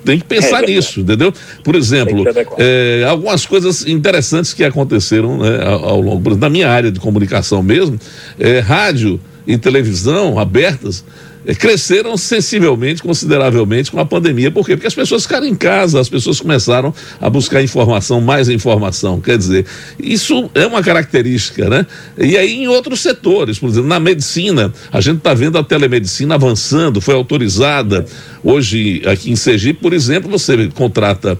Tem 0.04 0.18
que 0.18 0.26
pensar 0.26 0.64
é 0.64 0.68
nisso, 0.68 1.02
entendeu? 1.02 1.32
Por 1.64 1.76
exemplo, 1.76 2.24
é, 2.58 3.06
algumas 3.08 3.46
coisas 3.46 3.86
interessantes 3.86 4.54
que 4.54 4.64
aconteceram 4.64 5.38
né, 5.38 5.62
ao, 5.64 5.90
ao 5.90 6.02
longo 6.02 6.36
da 6.36 6.50
minha 6.50 6.70
área 6.70 6.92
de 6.92 7.00
comunicação 7.00 7.62
mesmo, 7.62 8.00
é, 8.40 8.60
rádio 8.60 9.20
e 9.46 9.58
televisão 9.58 10.40
abertas 10.40 11.04
é, 11.04 11.29
cresceram 11.56 12.16
sensivelmente, 12.18 13.02
consideravelmente 13.02 13.92
com 13.92 14.00
a 14.00 14.06
pandemia. 14.06 14.52
Por 14.52 14.66
quê? 14.66 14.76
Porque 14.76 14.88
as 14.88 14.96
pessoas 14.96 15.24
ficaram 15.24 15.48
em 15.48 15.56
casa, 15.56 16.00
as 16.00 16.10
pessoas 16.10 16.40
começaram 16.40 16.94
a 17.20 17.30
buscar 17.30 17.62
informação, 17.64 18.22
mais 18.22 18.50
informação. 18.50 19.20
Quer 19.20 19.38
dizer, 19.38 19.66
isso 20.00 20.50
é 20.54 20.66
uma 20.66 20.84
característica, 20.84 21.70
né? 21.70 21.86
E 22.18 22.38
aí 22.38 22.64
em 22.64 22.68
outros 22.68 23.00
setores, 23.00 23.60
por 23.60 23.70
exemplo, 23.70 23.90
na 23.90 24.00
medicina, 24.00 24.74
a 24.92 25.02
gente 25.02 25.18
está 25.18 25.34
vendo 25.34 25.58
a 25.58 25.64
telemedicina 25.64 26.36
avançando, 26.36 27.02
foi 27.02 27.16
autorizada. 27.16 28.06
Hoje, 28.44 29.02
aqui 29.06 29.32
em 29.32 29.36
Sergipe, 29.36 29.82
por 29.82 29.94
exemplo, 29.94 30.30
você 30.30 30.68
contrata 30.70 31.38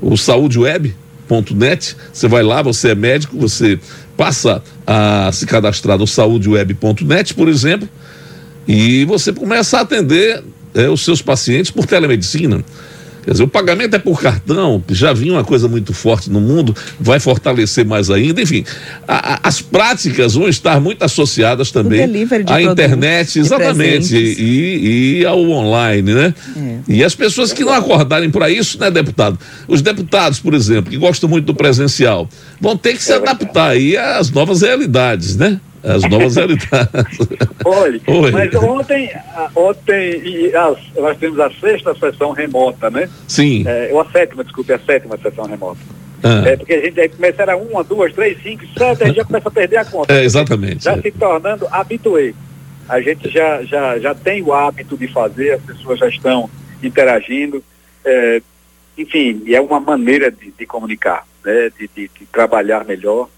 o 0.00 0.16
Saúde 0.16 0.58
Web. 0.58 0.94
Net, 1.54 1.94
você 2.10 2.26
vai 2.26 2.42
lá, 2.42 2.62
você 2.62 2.92
é 2.92 2.94
médico, 2.94 3.36
você 3.36 3.78
passa 4.16 4.62
a 4.86 5.30
se 5.30 5.44
cadastrar 5.44 5.98
no 5.98 6.06
saúdeweb.net, 6.06 7.34
por 7.34 7.48
exemplo, 7.48 7.86
e 8.68 9.06
você 9.06 9.32
começa 9.32 9.78
a 9.78 9.80
atender 9.80 10.44
é, 10.74 10.88
os 10.90 11.02
seus 11.02 11.22
pacientes 11.22 11.70
por 11.70 11.86
telemedicina. 11.86 12.62
Quer 13.24 13.32
dizer, 13.32 13.44
o 13.44 13.48
pagamento 13.48 13.94
é 13.94 13.98
por 13.98 14.22
cartão, 14.22 14.82
já 14.90 15.12
vinha 15.12 15.34
uma 15.34 15.44
coisa 15.44 15.68
muito 15.68 15.92
forte 15.92 16.30
no 16.30 16.40
mundo, 16.40 16.74
vai 16.98 17.20
fortalecer 17.20 17.84
mais 17.84 18.08
ainda. 18.08 18.40
Enfim, 18.40 18.64
a, 19.06 19.34
a, 19.34 19.40
as 19.42 19.60
práticas 19.60 20.32
vão 20.32 20.48
estar 20.48 20.80
muito 20.80 21.02
associadas 21.02 21.70
também 21.70 22.00
à 22.46 22.62
internet, 22.62 23.38
exatamente, 23.38 24.16
e, 24.16 25.18
e, 25.18 25.26
ao 25.26 25.40
online, 25.40 26.14
né? 26.14 26.34
É. 26.56 26.78
E 26.88 27.04
as 27.04 27.14
pessoas 27.14 27.52
que 27.52 27.62
não 27.64 27.74
acordarem 27.74 28.30
para 28.30 28.48
isso, 28.48 28.78
né, 28.78 28.90
deputado? 28.90 29.38
Os 29.66 29.82
deputados, 29.82 30.40
por 30.40 30.54
exemplo, 30.54 30.90
que 30.90 30.96
gostam 30.96 31.28
muito 31.28 31.44
do 31.44 31.54
presencial, 31.54 32.26
vão 32.58 32.78
ter 32.78 32.94
que 32.94 33.02
se 33.02 33.12
adaptar 33.12 33.72
aí 33.72 33.94
às 33.94 34.30
novas 34.30 34.62
realidades, 34.62 35.36
né? 35.36 35.60
As 35.82 36.02
novas 36.04 36.34
realidades. 36.36 37.18
Olha, 37.64 38.00
Oi. 38.06 38.30
mas 38.30 38.54
ontem, 38.54 39.10
ontem 39.54 40.20
e 40.24 40.54
as, 40.54 40.78
nós 40.96 41.16
temos 41.18 41.38
a 41.40 41.50
sexta 41.50 41.94
sessão 41.94 42.32
remota, 42.32 42.90
né? 42.90 43.08
Sim. 43.26 43.64
É, 43.66 43.90
ou 43.92 44.00
a 44.00 44.10
sétima, 44.10 44.42
desculpe, 44.44 44.72
a 44.72 44.78
sétima 44.78 45.18
sessão 45.18 45.44
remota. 45.44 45.80
Ah. 46.22 46.42
É, 46.46 46.56
porque 46.56 46.72
a 46.72 46.80
gente 46.80 47.08
começa 47.10 47.42
era 47.42 47.56
uma, 47.56 47.84
duas, 47.84 48.12
três, 48.12 48.42
cinco, 48.42 48.64
sete, 48.76 49.02
a 49.02 49.06
gente 49.06 49.16
já 49.16 49.24
começa 49.24 49.48
a 49.48 49.52
perder 49.52 49.76
a 49.76 49.84
conta. 49.84 50.12
É, 50.18 50.24
exatamente. 50.24 50.84
Já 50.84 50.92
é. 50.92 51.00
se 51.00 51.10
tornando 51.12 51.66
habituê. 51.70 52.34
A 52.88 53.00
gente 53.00 53.30
já, 53.30 53.62
já, 53.64 53.98
já 53.98 54.14
tem 54.14 54.42
o 54.42 54.52
hábito 54.52 54.96
de 54.96 55.06
fazer, 55.08 55.52
as 55.52 55.62
pessoas 55.62 55.98
já 55.98 56.08
estão 56.08 56.50
interagindo. 56.82 57.62
É, 58.04 58.40
enfim, 58.96 59.42
é 59.46 59.60
uma 59.60 59.78
maneira 59.78 60.30
de, 60.30 60.50
de 60.50 60.66
comunicar, 60.66 61.24
né? 61.44 61.70
de, 61.78 61.88
de, 61.94 62.10
de 62.18 62.26
trabalhar 62.26 62.84
melhor. 62.84 63.28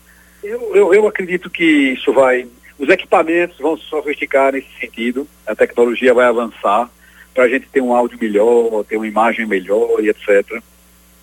Eu, 0.43 0.75
eu, 0.75 0.95
eu 0.95 1.07
acredito 1.07 1.51
que 1.51 1.65
isso 1.65 2.13
vai. 2.13 2.47
Os 2.79 2.89
equipamentos 2.89 3.59
vão 3.59 3.77
se 3.77 3.85
sofisticar 3.85 4.53
nesse 4.53 4.69
sentido, 4.81 5.29
a 5.47 5.55
tecnologia 5.55 6.15
vai 6.15 6.27
avançar 6.27 6.91
para 7.35 7.45
a 7.45 7.49
gente 7.49 7.69
ter 7.69 7.81
um 7.81 7.95
áudio 7.95 8.19
melhor, 8.21 8.85
ter 8.85 8.97
uma 8.97 9.07
imagem 9.07 9.47
melhor 9.47 10.03
e 10.03 10.09
etc. 10.09 10.63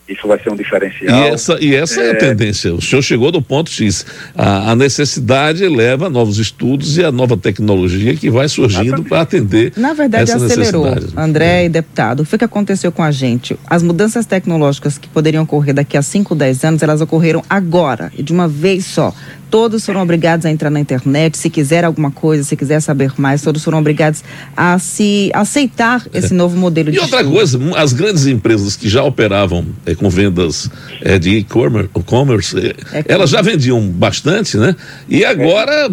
Isso 0.07 0.25
vai 0.27 0.41
ser 0.41 0.49
um 0.49 0.55
diferencial. 0.55 1.19
E 1.19 1.27
essa, 1.27 1.57
e 1.59 1.75
essa 1.75 2.01
é... 2.01 2.07
é 2.07 2.11
a 2.11 2.15
tendência. 2.15 2.73
O 2.73 2.81
senhor 2.81 3.01
chegou 3.01 3.31
do 3.31 3.41
ponto 3.41 3.69
X. 3.69 4.05
A, 4.35 4.71
a, 4.71 4.75
necessidade 4.75 5.67
leva 5.67 6.07
a 6.07 6.09
novos 6.09 6.37
estudos 6.37 6.97
e 6.97 7.03
a 7.03 7.11
nova 7.11 7.35
tecnologia 7.35 8.15
que 8.15 8.29
vai 8.29 8.47
surgindo 8.47 9.03
para 9.03 9.21
atender. 9.21 9.73
Na 9.75 9.93
verdade, 9.93 10.31
acelerou, 10.31 10.85
André 11.15 11.63
é. 11.63 11.65
e 11.65 11.69
deputado. 11.69 12.21
O 12.21 12.37
que 12.37 12.45
aconteceu 12.45 12.91
com 12.91 13.03
a 13.03 13.11
gente? 13.11 13.57
As 13.65 13.83
mudanças 13.83 14.25
tecnológicas 14.25 14.97
que 14.97 15.09
poderiam 15.09 15.43
ocorrer 15.43 15.73
daqui 15.73 15.97
a 15.97 16.01
5, 16.01 16.33
10 16.35 16.63
anos, 16.63 16.83
elas 16.83 17.01
ocorreram 17.01 17.43
agora 17.49 18.11
e 18.17 18.23
de 18.23 18.31
uma 18.31 18.47
vez 18.47 18.85
só. 18.85 19.13
Todos 19.49 19.85
foram 19.85 20.01
obrigados 20.01 20.45
a 20.45 20.51
entrar 20.51 20.69
na 20.69 20.79
internet. 20.79 21.37
Se 21.37 21.49
quiser 21.49 21.85
alguma 21.85 22.11
coisa, 22.11 22.43
se 22.43 22.55
quiser 22.55 22.81
saber 22.81 23.11
mais, 23.17 23.41
todos 23.41 23.63
foram 23.63 23.79
obrigados 23.79 24.23
a 24.55 24.77
se 24.77 25.31
aceitar 25.33 26.05
esse 26.13 26.33
é. 26.33 26.35
novo 26.35 26.57
modelo 26.57 26.91
de 26.91 26.97
E 26.97 26.99
outra 26.99 27.23
coisa, 27.23 27.57
as 27.75 27.93
grandes 27.93 28.27
empresas 28.27 28.75
que 28.75 28.89
já 28.89 29.03
operavam 29.03 29.65
é, 29.85 29.95
com 29.95 30.09
vendas 30.09 30.69
é, 31.01 31.17
de 31.17 31.37
e-commerce, 31.37 32.57
é, 32.57 33.03
elas 33.07 33.29
já 33.29 33.41
vendiam 33.41 33.79
bastante, 33.87 34.57
né? 34.57 34.75
E 35.07 35.23
agora 35.23 35.89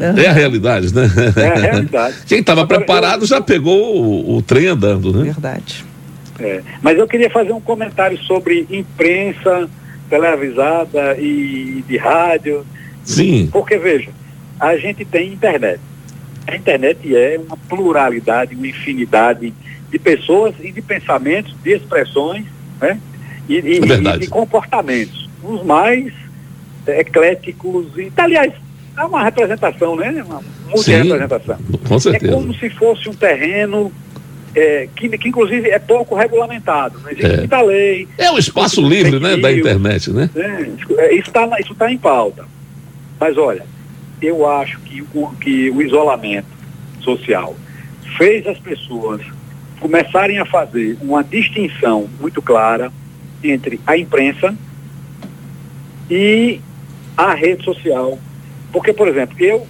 é, 0.00 0.26
a 0.26 0.32
realidade, 0.32 0.92
né? 0.92 1.08
É 1.36 1.48
a 1.48 1.54
realidade. 1.54 2.16
Quem 2.26 2.40
estava 2.40 2.66
preparado 2.66 3.22
eu... 3.22 3.26
já 3.26 3.40
pegou 3.40 3.96
o, 3.96 4.36
o, 4.36 4.42
trem 4.42 4.66
andando, 4.66 5.12
né? 5.12 5.24
Verdade. 5.24 5.84
mas 6.82 6.98
eu 6.98 7.06
queria 7.06 7.30
fazer 7.30 7.52
um 7.52 7.60
comentário 7.60 8.18
sobre 8.24 8.66
imprensa 8.70 9.68
televisada 10.08 11.16
e 11.18 11.84
de 11.86 11.96
rádio 11.96 12.64
Sim. 13.08 13.48
Porque, 13.50 13.78
veja, 13.78 14.10
a 14.60 14.76
gente 14.76 15.04
tem 15.04 15.32
internet. 15.32 15.80
A 16.46 16.54
internet 16.54 17.16
é 17.16 17.40
uma 17.44 17.56
pluralidade, 17.56 18.54
uma 18.54 18.66
infinidade 18.66 19.52
de 19.90 19.98
pessoas 19.98 20.54
e 20.60 20.70
de 20.70 20.82
pensamentos, 20.82 21.54
de 21.62 21.72
expressões, 21.72 22.44
né? 22.80 23.00
E, 23.48 23.54
e, 23.54 23.78
é 23.78 24.14
e 24.14 24.18
de 24.18 24.26
comportamentos. 24.26 25.28
Os 25.42 25.64
mais 25.64 26.12
ecléticos 26.86 27.86
e, 27.96 28.12
aliás, 28.16 28.52
é 28.96 29.04
uma 29.04 29.24
representação, 29.24 29.96
né? 29.96 30.22
Uma 30.26 30.42
multi-representação. 30.68 31.58
Com 31.88 31.98
certeza. 31.98 32.32
É 32.32 32.34
como 32.34 32.54
se 32.54 32.68
fosse 32.70 33.08
um 33.08 33.14
terreno 33.14 33.90
é, 34.54 34.88
que, 34.94 35.08
que, 35.16 35.28
inclusive 35.28 35.70
é 35.70 35.78
pouco 35.78 36.14
regulamentado. 36.14 36.98
Não 37.00 37.10
existe 37.10 37.32
é. 37.32 37.36
muita 37.38 37.62
lei. 37.62 38.06
É 38.18 38.30
o 38.30 38.38
espaço 38.38 38.86
livre, 38.86 39.18
né, 39.18 39.36
da 39.38 39.50
internet, 39.50 40.10
né? 40.10 40.28
É, 40.36 41.14
isso 41.14 41.28
está 41.28 41.48
isso 41.58 41.74
tá 41.74 41.90
em 41.90 41.96
pauta. 41.96 42.44
Mas 43.18 43.36
olha, 43.36 43.64
eu 44.20 44.48
acho 44.48 44.78
que 44.80 45.02
o, 45.14 45.28
que 45.40 45.70
o 45.70 45.82
isolamento 45.82 46.48
social 47.00 47.54
fez 48.16 48.46
as 48.46 48.58
pessoas 48.58 49.20
começarem 49.80 50.38
a 50.38 50.44
fazer 50.44 50.98
uma 51.00 51.22
distinção 51.22 52.08
muito 52.20 52.42
clara 52.42 52.92
entre 53.42 53.80
a 53.86 53.96
imprensa 53.96 54.54
e 56.10 56.60
a 57.16 57.34
rede 57.34 57.64
social. 57.64 58.18
Porque, 58.72 58.92
por 58.92 59.08
exemplo, 59.08 59.36
eu 59.38 59.66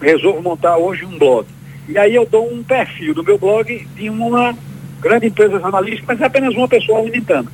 resolvo 0.00 0.42
montar 0.42 0.76
hoje 0.76 1.04
um 1.04 1.18
blog. 1.18 1.46
E 1.88 1.96
aí 1.98 2.14
eu 2.14 2.26
dou 2.26 2.52
um 2.52 2.62
perfil 2.62 3.14
do 3.14 3.24
meu 3.24 3.38
blog 3.38 3.86
de 3.94 4.10
uma 4.10 4.54
grande 5.00 5.26
empresa 5.26 5.58
jornalística, 5.58 6.04
mas 6.06 6.20
é 6.20 6.24
apenas 6.24 6.54
uma 6.54 6.68
pessoa 6.68 7.00
alimentando. 7.00 7.50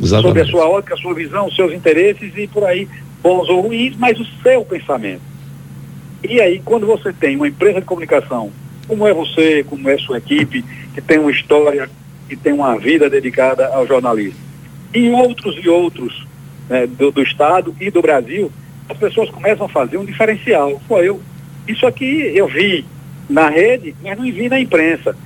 Exatamente. 0.00 0.28
Sobre 0.28 0.42
a 0.42 0.46
sua 0.46 0.68
ótica, 0.68 0.94
a 0.94 0.96
sua 0.96 1.14
visão, 1.14 1.46
os 1.46 1.54
seus 1.54 1.72
interesses 1.72 2.32
e 2.36 2.46
por 2.46 2.64
aí 2.64 2.88
bons 3.22 3.48
ou 3.48 3.62
ruins, 3.62 3.96
mas 3.96 4.18
o 4.18 4.24
seu 4.42 4.64
pensamento. 4.64 5.22
E 6.22 6.40
aí, 6.40 6.60
quando 6.64 6.86
você 6.86 7.12
tem 7.12 7.36
uma 7.36 7.48
empresa 7.48 7.80
de 7.80 7.86
comunicação, 7.86 8.50
como 8.86 9.06
é 9.06 9.14
você, 9.14 9.64
como 9.64 9.88
é 9.88 9.96
sua 9.98 10.18
equipe, 10.18 10.64
que 10.94 11.00
tem 11.00 11.18
uma 11.18 11.30
história, 11.30 11.88
que 12.28 12.36
tem 12.36 12.52
uma 12.52 12.76
vida 12.78 13.08
dedicada 13.08 13.68
ao 13.68 13.86
jornalismo, 13.86 14.38
e 14.92 15.08
outros 15.10 15.56
e 15.62 15.68
outros 15.68 16.26
né, 16.68 16.86
do, 16.86 17.10
do, 17.10 17.22
Estado 17.22 17.74
e 17.80 17.90
do 17.90 18.02
Brasil, 18.02 18.50
as 18.88 18.96
pessoas 18.98 19.30
começam 19.30 19.66
a 19.66 19.68
fazer 19.68 19.96
um 19.96 20.04
diferencial. 20.04 20.80
Foi 20.88 21.08
eu. 21.08 21.20
Isso 21.66 21.86
aqui 21.86 22.32
eu 22.34 22.48
vi 22.48 22.84
na 23.28 23.48
rede, 23.48 23.94
mas 24.02 24.18
não 24.18 24.24
vi 24.24 24.48
na 24.48 24.58
imprensa. 24.58 25.16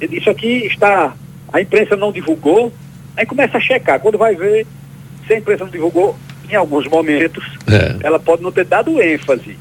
Isso 0.00 0.30
aqui 0.30 0.66
está. 0.66 1.14
A 1.52 1.60
imprensa 1.60 1.96
não 1.96 2.12
divulgou, 2.12 2.72
aí 3.16 3.26
começa 3.26 3.58
a 3.58 3.60
checar. 3.60 3.98
Quando 4.00 4.16
vai 4.16 4.34
ver, 4.34 4.66
se 5.26 5.34
a 5.34 5.38
imprensa 5.38 5.64
não 5.64 5.70
divulgou, 5.70 6.16
em 6.50 6.54
alguns 6.54 6.86
momentos, 6.86 7.44
é. 7.66 7.96
ela 8.06 8.18
pode 8.18 8.42
não 8.42 8.52
ter 8.52 8.64
dado 8.64 9.00
ênfase. 9.00 9.56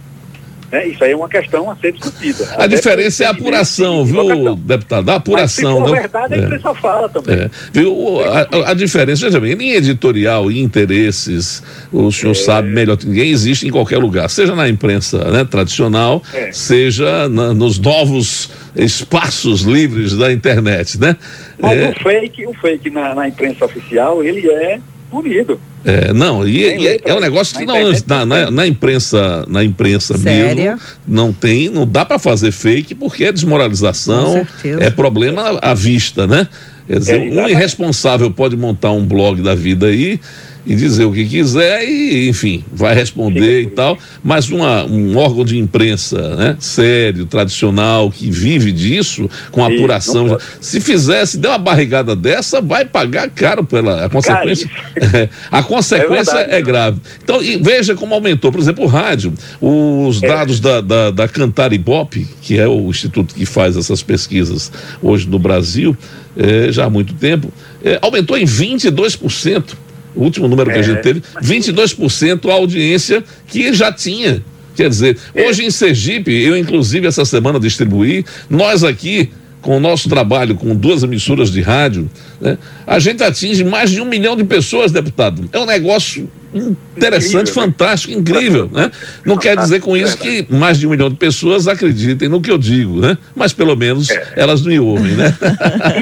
Né? 0.72 0.88
Isso 0.88 1.04
aí 1.04 1.12
é 1.12 1.16
uma 1.16 1.30
questão 1.30 1.70
a 1.70 1.76
ser 1.78 1.94
discutida. 1.94 2.44
A 2.52 2.66
Até 2.66 2.76
diferença 2.76 3.24
é 3.24 3.28
a 3.28 3.30
apuração, 3.30 4.04
viu, 4.04 4.56
deputado? 4.56 5.10
A 5.10 5.16
apuração. 5.16 5.80
Mas, 5.80 5.90
se 5.90 5.96
for 5.96 6.02
verdade, 6.02 6.34
a 6.34 6.38
imprensa 6.38 6.70
é. 6.70 6.74
fala 6.76 7.10
também. 7.10 7.36
É. 7.36 7.50
Viu? 7.72 8.20
A, 8.22 8.72
a, 8.72 8.74
diferença, 8.74 9.26
veja 9.26 9.40
bem, 9.40 9.54
em 9.54 9.72
editorial 9.72 10.52
e 10.52 10.62
interesses, 10.62 11.64
o 11.92 12.12
senhor 12.12 12.34
é. 12.34 12.36
sabe 12.36 12.70
melhor 12.70 12.98
que 12.98 13.08
ninguém, 13.08 13.30
existe 13.30 13.66
em 13.66 13.72
qualquer 13.72 13.98
lugar, 13.98 14.30
seja 14.30 14.56
na 14.56 14.68
imprensa 14.68 15.32
né, 15.32 15.46
tradicional, 15.46 16.22
é. 16.34 16.52
seja 16.52 17.30
na, 17.30 17.54
nos 17.54 17.80
novos 17.80 18.50
espaços 18.76 19.62
livres 19.62 20.18
da 20.18 20.34
internet, 20.34 21.00
né? 21.00 21.16
Mas 21.58 21.78
é. 21.78 21.90
o 21.90 22.04
fake, 22.04 22.46
o 22.46 22.54
fake 22.54 22.90
na, 22.90 23.16
na 23.16 23.28
imprensa 23.28 23.64
oficial, 23.64 24.22
ele 24.22 24.50
é 24.50 24.80
punido. 25.10 25.60
É, 25.86 26.12
não, 26.12 26.48
e, 26.48 26.58
e 26.58 26.88
é, 26.88 27.00
é, 27.04 27.14
um 27.14 27.20
negócio 27.20 27.58
que 27.58 27.66
não, 27.66 27.76
na, 28.08 28.26
na, 28.26 28.52
na, 28.52 28.68
imprensa, 28.68 29.46
na 29.48 29.64
imprensa 29.64 30.18
Séria? 30.18 30.72
mesmo, 30.74 30.82
não 31.08 31.32
tem, 31.32 31.70
não 31.70 31.88
dá 31.88 32.04
para 32.04 32.20
fazer 32.20 32.52
fake 32.52 32.96
porque 32.96 33.24
é 33.24 33.32
desmoralização, 33.32 34.46
é 34.64 34.90
problema 34.90 35.60
à 35.62 35.74
vista, 35.74 36.28
né? 36.28 36.48
Quer 36.88 37.00
dizer, 37.00 37.16
é, 37.16 37.42
um 37.42 37.50
irresponsável 37.50 38.32
pode 38.32 38.56
montar 38.56 38.92
um 38.92 39.06
blog 39.06 39.42
da 39.42 39.56
vida 39.56 39.88
aí 39.88 40.20
e 40.68 40.76
dizer 40.76 41.06
o 41.06 41.14
que 41.14 41.26
quiser 41.26 41.88
e, 41.88 42.28
enfim, 42.28 42.64
vai 42.72 42.94
responder 42.94 43.62
e 43.62 43.68
tal, 43.68 43.98
mas 44.22 44.50
uma, 44.50 44.84
um 44.84 45.16
órgão 45.16 45.46
de 45.46 45.58
imprensa, 45.58 46.36
né, 46.36 46.58
sério, 46.60 47.26
tradicional, 47.26 48.12
que 48.12 48.30
vive 48.30 48.74
disso, 48.74 49.30
com 49.50 49.64
apuração, 49.64 50.38
se 50.60 50.82
fizer, 50.82 51.26
se 51.26 51.38
der 51.38 51.48
uma 51.48 51.58
barrigada 51.58 52.16
dessa, 52.16 52.60
vai 52.60 52.84
pagar 52.84 53.30
caro 53.30 53.64
pela 53.64 54.06
a 54.06 54.10
consequência. 54.10 54.70
É, 55.14 55.30
a 55.50 55.64
consequência 55.64 56.38
é, 56.38 56.58
é, 56.58 56.62
grave. 56.62 57.00
Então, 57.24 57.40
veja 57.62 57.96
como 57.96 58.14
aumentou, 58.14 58.52
por 58.52 58.60
exemplo, 58.60 58.84
o 58.84 58.88
rádio, 58.88 59.34
os 59.62 60.22
é. 60.22 60.28
dados 60.28 60.60
da, 60.60 60.82
da, 60.82 61.12
da 61.12 61.28
Cantar 61.30 61.72
Ibope, 61.72 62.28
que 62.42 62.60
é 62.60 62.68
o 62.68 62.90
instituto 62.90 63.34
que 63.34 63.46
faz 63.46 63.78
essas 63.78 64.04
pesquisas 64.04 64.70
hoje 65.02 65.30
no 65.30 65.40
Brasil, 65.40 65.96
é, 66.36 66.72
já 66.74 66.86
há 66.86 66.90
muito 66.90 67.14
tempo, 67.14 67.52
é, 67.82 67.98
aumentou 68.02 68.38
em 68.38 68.46
22% 68.46 69.87
o 70.18 70.24
último 70.24 70.48
número 70.48 70.72
que 70.72 70.80
a 70.80 70.82
gente 70.82 70.98
é. 70.98 71.02
teve, 71.02 71.22
22% 71.42 72.50
a 72.50 72.54
audiência 72.54 73.24
que 73.48 73.74
já 73.74 73.92
tinha. 73.92 74.44
Quer 74.76 74.90
dizer, 74.90 75.18
é. 75.34 75.48
hoje 75.48 75.66
em 75.66 75.72
Sergipe, 75.72 76.32
eu 76.32 76.58
inclusive 76.58 77.08
essa 77.08 77.24
semana 77.24 77.60
distribuí, 77.60 78.26
nós 78.50 78.84
aqui, 78.84 79.30
com 79.62 79.78
o 79.78 79.80
nosso 79.80 80.08
trabalho 80.10 80.56
com 80.56 80.76
duas 80.76 81.04
emissoras 81.04 81.52
de 81.52 81.62
rádio, 81.62 82.10
né, 82.40 82.58
a 82.86 83.00
gente 83.00 83.24
atinge 83.24 83.64
mais 83.64 83.90
de 83.92 84.02
um 84.02 84.06
milhão 84.06 84.36
de 84.36 84.44
pessoas, 84.44 84.92
deputado. 84.92 85.50
É 85.52 85.60
um 85.60 85.66
negócio 85.66 86.30
interessante, 86.54 87.50
incrível, 87.50 87.62
né? 87.62 87.68
fantástico, 87.68 88.14
né? 88.14 88.20
incrível, 88.20 88.70
né? 88.72 88.92
Não 89.26 89.38
quer 89.38 89.58
dizer 89.58 89.82
com 89.82 89.96
isso 89.96 90.18
que 90.18 90.46
mais 90.50 90.78
de 90.78 90.88
um 90.88 90.90
milhão 90.90 91.10
de 91.10 91.16
pessoas 91.16 91.68
acreditem 91.68 92.30
no 92.30 92.42
que 92.42 92.50
eu 92.50 92.58
digo, 92.58 93.00
né? 93.00 93.18
Mas 93.36 93.54
pelo 93.54 93.76
menos 93.76 94.10
é. 94.10 94.34
elas 94.36 94.62
me 94.62 94.80
ouvem, 94.80 95.14
né? 95.14 95.36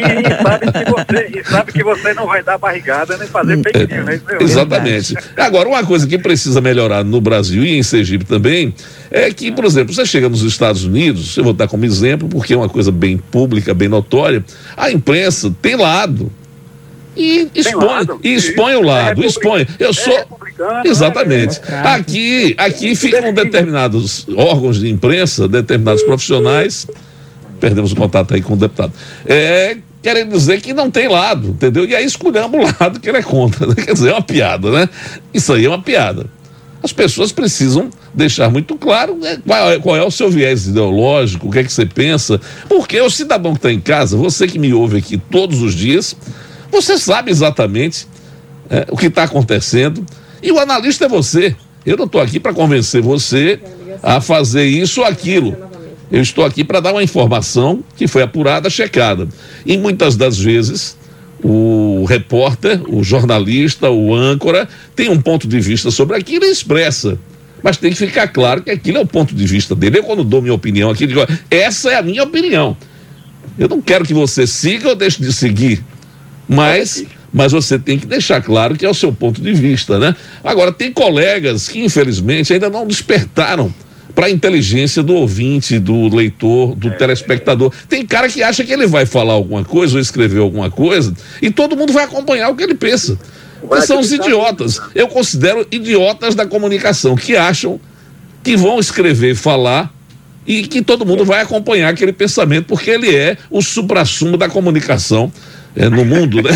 E, 0.05 0.43
sabe 0.43 0.71
que 0.71 0.91
você, 0.91 1.39
e 1.39 1.43
sabe 1.43 1.71
que 1.71 1.84
você 1.84 2.13
não 2.13 2.27
vai 2.27 2.43
dar 2.43 2.58
barrigada 2.58 3.17
nem 3.17 3.27
fazer 3.27 3.62
fake 3.62 3.93
news, 3.93 4.05
né? 4.05 4.21
Exatamente. 4.39 5.15
Agora, 5.38 5.67
uma 5.67 5.84
coisa 5.84 6.08
que 6.08 6.17
precisa 6.17 6.62
melhorar 6.62 7.03
no 7.03 7.19
Brasil 7.19 7.63
e 7.63 7.77
em 7.77 7.84
Sergipe 7.84 8.25
também 8.25 8.73
é 9.12 9.31
que, 9.31 9.51
por 9.51 9.65
exemplo, 9.65 9.93
você 9.93 10.05
chega 10.05 10.29
nos 10.29 10.43
Estados 10.43 10.84
Unidos, 10.84 11.36
eu 11.38 11.43
vou 11.43 11.53
dar 11.53 11.67
como 11.67 11.86
exemplo, 11.86 12.27
porque 12.27 12.53
é 12.53 12.58
uma 12.58 12.69
coisa 12.69 12.91
bem 12.91 13.17
pública, 13.17 13.73
bem 13.73 13.88
notória, 13.88 14.43
a 14.77 14.91
imprensa 14.91 15.53
tem 15.62 15.75
lado 15.75 16.31
e 17.15 17.49
expõe, 17.56 18.06
e 18.23 18.34
expõe 18.34 18.75
o 18.75 18.82
lado, 18.82 19.23
é 19.23 19.25
expõe. 19.25 19.67
Eu 19.80 19.93
sou. 19.93 20.13
É 20.13 20.88
Exatamente. 20.88 21.62
É 21.67 21.75
aqui, 21.88 22.56
aqui 22.58 22.95
ficam 22.95 23.34
determinados 23.34 24.25
órgãos 24.36 24.80
de 24.80 24.89
imprensa, 24.89 25.47
determinados 25.47 26.04
profissionais. 26.04 26.88
Perdemos 27.60 27.91
o 27.91 27.95
contato 27.95 28.34
aí 28.34 28.41
com 28.41 28.54
o 28.54 28.58
deputado. 28.58 28.93
É, 29.25 29.78
querendo 30.01 30.32
dizer 30.32 30.62
que 30.62 30.73
não 30.73 30.91
tem 30.91 31.08
lado, 31.08 31.49
entendeu? 31.49 31.86
E 31.86 31.95
aí 31.95 32.06
escolhemos 32.06 32.51
o 32.54 32.75
lado 32.80 32.99
que 32.99 33.10
ele 33.10 33.17
é 33.17 33.23
contra. 33.23 33.65
Né? 33.65 33.75
Quer 33.75 33.93
dizer, 33.93 34.10
é 34.10 34.13
uma 34.13 34.21
piada, 34.21 34.69
né? 34.71 34.89
Isso 35.34 35.51
aí 35.51 35.65
é 35.65 35.67
uma 35.67 35.82
piada. 35.82 36.28
As 36.84 36.93
pessoas 36.93 37.32
precisam 37.32 37.89
deixar 38.13 38.47
muito 38.51 38.75
claro 38.75 39.15
né, 39.15 39.39
qual, 39.43 39.71
é, 39.71 39.80
qual, 39.80 39.95
é, 39.95 40.04
o 40.04 40.12
seu 40.12 40.30
viés 40.30 40.67
ideológico, 40.67 41.47
o 41.47 41.51
que 41.51 41.58
é 41.58 41.63
que 41.63 41.73
você 41.73 41.84
pensa. 41.84 42.39
Porque 42.69 43.01
o 43.01 43.10
cidadão 43.10 43.54
que 43.54 43.58
está 43.58 43.71
em 43.71 43.80
casa, 43.80 44.15
você 44.15 44.45
que 44.47 44.60
me 44.60 44.71
ouve 44.71 44.97
aqui 44.97 45.17
todos 45.17 45.63
os 45.63 45.73
dias, 45.73 46.15
você 46.75 46.97
sabe 46.97 47.31
exatamente 47.31 48.05
é, 48.69 48.85
o 48.91 48.97
que 48.97 49.07
está 49.07 49.23
acontecendo 49.23 50.05
e 50.43 50.51
o 50.51 50.59
analista 50.59 51.05
é 51.05 51.07
você. 51.07 51.55
Eu 51.85 51.95
não 51.95 52.05
estou 52.05 52.19
aqui 52.19 52.39
para 52.39 52.53
convencer 52.53 53.01
você 53.01 53.59
a 54.03 54.19
fazer 54.19 54.65
isso 54.65 55.01
ou 55.01 55.07
aquilo. 55.07 55.55
Eu 56.11 56.21
estou 56.21 56.43
aqui 56.43 56.63
para 56.63 56.79
dar 56.79 56.91
uma 56.91 57.03
informação 57.03 57.83
que 57.95 58.07
foi 58.07 58.21
apurada, 58.21 58.69
checada. 58.69 59.27
E 59.65 59.77
muitas 59.77 60.17
das 60.17 60.38
vezes 60.38 60.97
o 61.41 62.05
repórter, 62.05 62.81
o 62.88 63.03
jornalista, 63.03 63.89
o 63.89 64.13
âncora 64.13 64.67
tem 64.95 65.09
um 65.09 65.21
ponto 65.21 65.47
de 65.47 65.59
vista 65.59 65.89
sobre 65.91 66.17
aquilo 66.17 66.43
e 66.43 66.51
expressa. 66.51 67.17
Mas 67.63 67.77
tem 67.77 67.91
que 67.91 67.97
ficar 67.97 68.27
claro 68.27 68.61
que 68.61 68.69
aquilo 68.69 68.97
é 68.97 69.01
o 69.01 69.07
ponto 69.07 69.33
de 69.33 69.47
vista 69.47 69.73
dele. 69.73 69.99
Eu, 69.99 70.03
quando 70.03 70.23
dou 70.23 70.41
minha 70.41 70.53
opinião 70.53 70.89
aqui, 70.89 71.07
digo: 71.07 71.21
essa 71.49 71.91
é 71.91 71.95
a 71.95 72.01
minha 72.01 72.23
opinião. 72.23 72.75
Eu 73.57 73.69
não 73.69 73.81
quero 73.81 74.03
que 74.03 74.13
você 74.13 74.45
siga 74.45 74.89
ou 74.89 74.95
deixe 74.95 75.21
de 75.21 75.31
seguir. 75.31 75.83
Mas, 76.47 77.03
mas 77.34 77.51
você 77.51 77.77
tem 77.77 77.97
que 77.97 78.05
deixar 78.05 78.41
claro 78.41 78.75
que 78.75 78.86
é 78.86 78.89
o 78.89 78.93
seu 78.93 79.12
ponto 79.12 79.41
de 79.41 79.53
vista, 79.53 79.99
né? 79.99 80.15
Agora, 80.43 80.71
tem 80.71 80.91
colegas 80.91 81.67
que, 81.67 81.84
infelizmente, 81.84 82.53
ainda 82.53 82.69
não 82.69 82.86
despertaram 82.86 83.73
para 84.15 84.27
a 84.27 84.31
inteligência 84.31 85.03
do 85.03 85.13
ouvinte, 85.13 85.77
do 85.77 86.08
leitor, 86.08 86.73
do 86.75 86.89
telespectador. 86.91 87.71
Tem 87.89 88.05
cara 88.05 88.29
que 88.29 88.41
acha 88.41 88.63
que 88.63 88.71
ele 88.71 88.88
vai 88.88 89.05
falar 89.05 89.34
alguma 89.34 89.63
coisa 89.63 89.95
ou 89.95 90.01
escrever 90.01 90.39
alguma 90.39 90.71
coisa 90.71 91.13
e 91.41 91.51
todo 91.51 91.75
mundo 91.75 91.91
vai 91.91 92.05
acompanhar 92.05 92.49
o 92.49 92.55
que 92.55 92.63
ele 92.63 92.75
pensa. 92.75 93.19
são 93.86 93.99
os 93.99 94.13
idiotas. 94.13 94.79
Eu 94.95 95.10
considero 95.10 95.67
idiotas 95.69 96.34
da 96.34 96.45
comunicação 96.45 97.15
que 97.15 97.36
acham 97.36 97.79
que 98.41 98.55
vão 98.55 98.79
escrever 98.79 99.31
e 99.31 99.36
falar 99.36 99.93
e 100.47 100.63
que 100.63 100.81
todo 100.81 101.05
mundo 101.05 101.25
vai 101.25 101.41
acompanhar 101.41 101.89
aquele 101.89 102.13
pensamento, 102.13 102.67
porque 102.67 102.91
ele 102.91 103.13
é 103.13 103.36
o 103.49 103.62
suprassumo 103.62 104.38
da 104.38 104.47
comunicação 104.47 105.31
é, 105.75 105.89
no 105.89 106.05
mundo, 106.05 106.41
né? 106.41 106.51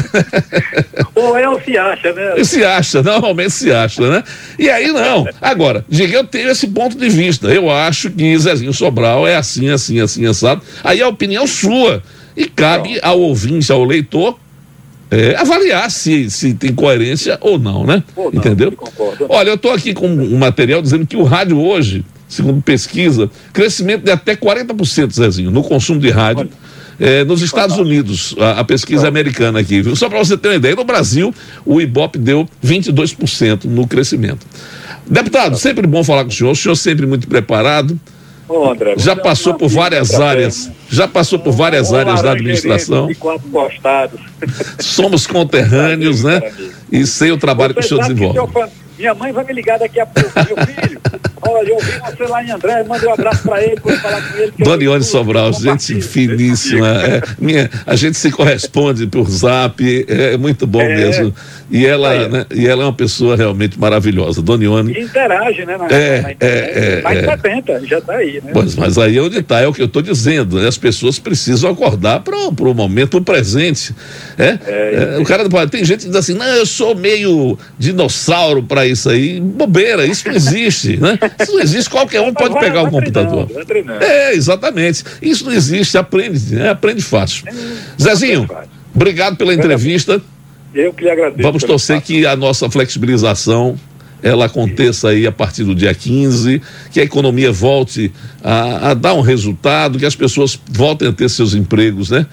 Ou 1.15 1.37
é 1.37 1.49
ou 1.49 1.59
se 1.61 1.77
acha, 1.77 2.13
né? 2.13 2.43
Se 2.43 2.63
acha, 2.63 3.03
normalmente 3.03 3.51
se 3.51 3.71
acha, 3.71 4.09
né? 4.09 4.23
E 4.57 4.69
aí 4.69 4.87
não. 4.91 5.27
Agora, 5.41 5.85
diga, 5.89 6.15
eu 6.15 6.23
tenho 6.23 6.49
esse 6.49 6.67
ponto 6.67 6.97
de 6.97 7.09
vista. 7.09 7.47
Eu 7.47 7.69
acho 7.69 8.09
que 8.09 8.37
Zezinho 8.37 8.73
Sobral 8.73 9.27
é 9.27 9.35
assim, 9.35 9.69
assim, 9.69 9.99
assim, 9.99 10.25
assado. 10.25 10.61
Aí 10.83 11.01
a 11.01 11.07
opinião 11.07 11.45
sua. 11.45 12.01
E 12.37 12.45
cabe 12.45 12.99
ao 13.01 13.19
ouvinte, 13.19 13.69
ao 13.69 13.83
leitor, 13.83 14.39
é, 15.11 15.35
avaliar 15.35 15.91
se, 15.91 16.29
se 16.29 16.53
tem 16.53 16.73
coerência 16.73 17.37
ou 17.41 17.59
não, 17.59 17.85
né? 17.85 18.01
Ou 18.15 18.31
não, 18.31 18.39
Entendeu? 18.39 18.73
Olha, 19.27 19.49
eu 19.49 19.55
estou 19.55 19.73
aqui 19.73 19.93
com 19.93 20.07
um 20.07 20.37
material 20.37 20.81
dizendo 20.81 21.05
que 21.05 21.17
o 21.17 21.23
rádio 21.23 21.59
hoje, 21.59 22.05
segundo 22.29 22.61
pesquisa, 22.61 23.29
crescimento 23.51 24.05
de 24.05 24.11
até 24.11 24.37
40%, 24.37 25.11
Zezinho, 25.11 25.51
no 25.51 25.63
consumo 25.63 25.99
de 25.99 26.09
rádio. 26.09 26.47
Olha 26.49 26.68
é, 26.99 27.23
nos 27.23 27.41
Estados 27.41 27.77
Unidos, 27.77 28.35
a, 28.37 28.59
a 28.59 28.63
pesquisa 28.63 29.07
americana 29.07 29.59
aqui, 29.59 29.81
viu? 29.81 29.95
Só 29.95 30.09
para 30.09 30.19
você 30.19 30.37
ter 30.37 30.49
uma 30.49 30.55
ideia, 30.55 30.75
no 30.75 30.83
Brasil, 30.83 31.33
o 31.65 31.79
Ibope 31.79 32.19
deu 32.19 32.47
22% 32.63 33.65
no 33.65 33.87
crescimento. 33.87 34.45
Deputado, 35.07 35.57
sempre 35.57 35.87
bom 35.87 36.03
falar 36.03 36.23
com 36.23 36.29
o 36.29 36.33
senhor, 36.33 36.51
o 36.51 36.55
senhor 36.55 36.75
sempre 36.75 37.05
muito 37.05 37.27
preparado. 37.27 37.99
Ô, 38.47 38.69
André, 38.69 38.95
já 38.97 39.15
passou 39.15 39.53
por 39.53 39.69
várias 39.69 40.19
áreas, 40.19 40.65
bem, 40.65 40.69
né? 40.69 40.75
já 40.89 41.07
passou 41.07 41.37
por 41.37 41.51
várias 41.51 41.93
áreas 41.93 42.21
da 42.21 42.31
administração. 42.31 43.07
Somos 44.79 45.27
conterrâneos, 45.27 46.23
né? 46.23 46.41
E 46.91 47.05
sei 47.05 47.31
o 47.31 47.37
trabalho 47.37 47.75
que 47.75 47.81
o 47.81 47.83
senhor 47.83 48.01
desenvolve. 48.01 48.39
Minha 48.97 49.13
mãe 49.13 49.31
vai 49.31 49.45
me 49.45 49.53
ligar 49.53 49.79
daqui 49.79 49.99
a 49.99 50.05
pouco, 50.05 50.31
meu 50.35 50.65
filho. 50.65 51.01
Olha, 51.41 51.69
eu 51.69 51.75
ouvi 51.75 51.91
você 51.99 52.23
lá 52.25 52.43
em 52.43 52.51
André, 52.51 52.83
manda 52.83 53.07
um 53.07 53.13
abraço 53.13 53.43
para 53.43 53.63
ele, 53.63 53.79
vou 53.81 53.93
falar 53.97 54.21
com 54.21 54.37
ele. 54.37 54.53
Donione 54.59 55.03
Sobral, 55.03 55.53
gente 55.53 56.01
finíssima. 56.01 56.87
É, 56.87 57.21
minha, 57.39 57.69
a 57.85 57.95
gente 57.95 58.17
se 58.17 58.31
corresponde 58.31 59.07
por 59.07 59.29
zap, 59.29 60.05
é, 60.07 60.33
é 60.33 60.37
muito 60.37 60.65
bom 60.65 60.81
é, 60.81 60.95
mesmo. 60.95 61.33
E 61.71 61.85
ela, 61.85 62.13
é. 62.13 62.27
né, 62.27 62.45
e 62.53 62.67
ela 62.67 62.83
é 62.83 62.85
uma 62.85 62.93
pessoa 62.93 63.35
realmente 63.35 63.79
maravilhosa. 63.79 64.41
Donione. 64.41 64.99
Interage, 64.99 65.65
né? 65.65 65.77
Na, 65.77 65.87
é, 65.87 66.21
na 66.21 66.29
é, 66.29 66.37
é, 66.41 67.01
mais 67.03 67.19
é. 67.19 67.25
70, 67.25 67.85
já 67.85 67.97
está 67.99 68.15
aí, 68.15 68.41
né? 68.43 68.51
Pois, 68.53 68.75
mas 68.75 68.97
aí 68.97 69.17
é 69.17 69.21
onde 69.21 69.37
está, 69.37 69.59
é 69.61 69.67
o 69.67 69.73
que 69.73 69.81
eu 69.81 69.85
estou 69.85 70.01
dizendo. 70.01 70.59
Né? 70.59 70.67
As 70.67 70.77
pessoas 70.77 71.19
precisam 71.19 71.69
acordar 71.69 72.21
para 72.21 72.35
o 72.35 72.73
momento 72.73 73.21
presente. 73.21 73.93
É 74.37 74.57
o 75.19 75.23
cara 75.23 75.47
tem 75.67 75.83
gente 75.83 76.01
que 76.01 76.07
diz 76.07 76.15
assim, 76.15 76.33
não, 76.33 76.45
eu 76.45 76.65
sou 76.65 76.95
meio 76.95 77.57
dinossauro 77.77 78.63
para 78.63 78.85
isso 78.85 79.09
aí. 79.09 79.39
Bobeira, 79.39 80.05
isso 80.05 80.27
não 80.27 80.35
existe, 80.35 80.97
né? 80.97 81.17
Isso 81.39 81.53
não 81.53 81.59
existe, 81.59 81.89
qualquer 81.89 82.21
um 82.21 82.33
pode 82.33 82.59
pegar 82.59 82.83
o 82.83 82.89
computador. 82.89 83.47
É, 84.01 84.33
exatamente. 84.33 85.03
Isso 85.21 85.45
não 85.45 85.51
existe, 85.51 85.97
aprende, 85.97 86.55
né? 86.55 86.69
aprende 86.69 87.01
fácil. 87.01 87.45
Zezinho, 88.01 88.49
obrigado 88.93 89.35
pela 89.35 89.53
entrevista. 89.53 90.21
Eu 90.73 90.93
que 90.93 91.03
lhe 91.03 91.09
agradeço. 91.09 91.41
Vamos 91.41 91.63
torcer 91.63 92.01
que 92.01 92.25
a 92.25 92.35
nossa 92.35 92.69
flexibilização 92.69 93.77
ela 94.21 94.45
aconteça 94.45 95.09
aí 95.09 95.25
a 95.25 95.31
partir 95.31 95.63
do 95.63 95.73
dia 95.73 95.93
15, 95.93 96.61
que 96.91 96.99
a 96.99 97.03
economia 97.03 97.51
volte 97.51 98.11
a, 98.43 98.91
a 98.91 98.93
dar 98.93 99.13
um 99.13 99.21
resultado, 99.21 99.97
que 99.97 100.05
as 100.05 100.15
pessoas 100.15 100.59
voltem 100.69 101.07
a 101.07 101.13
ter 101.13 101.29
seus 101.29 101.53
empregos, 101.53 102.09
né? 102.09 102.25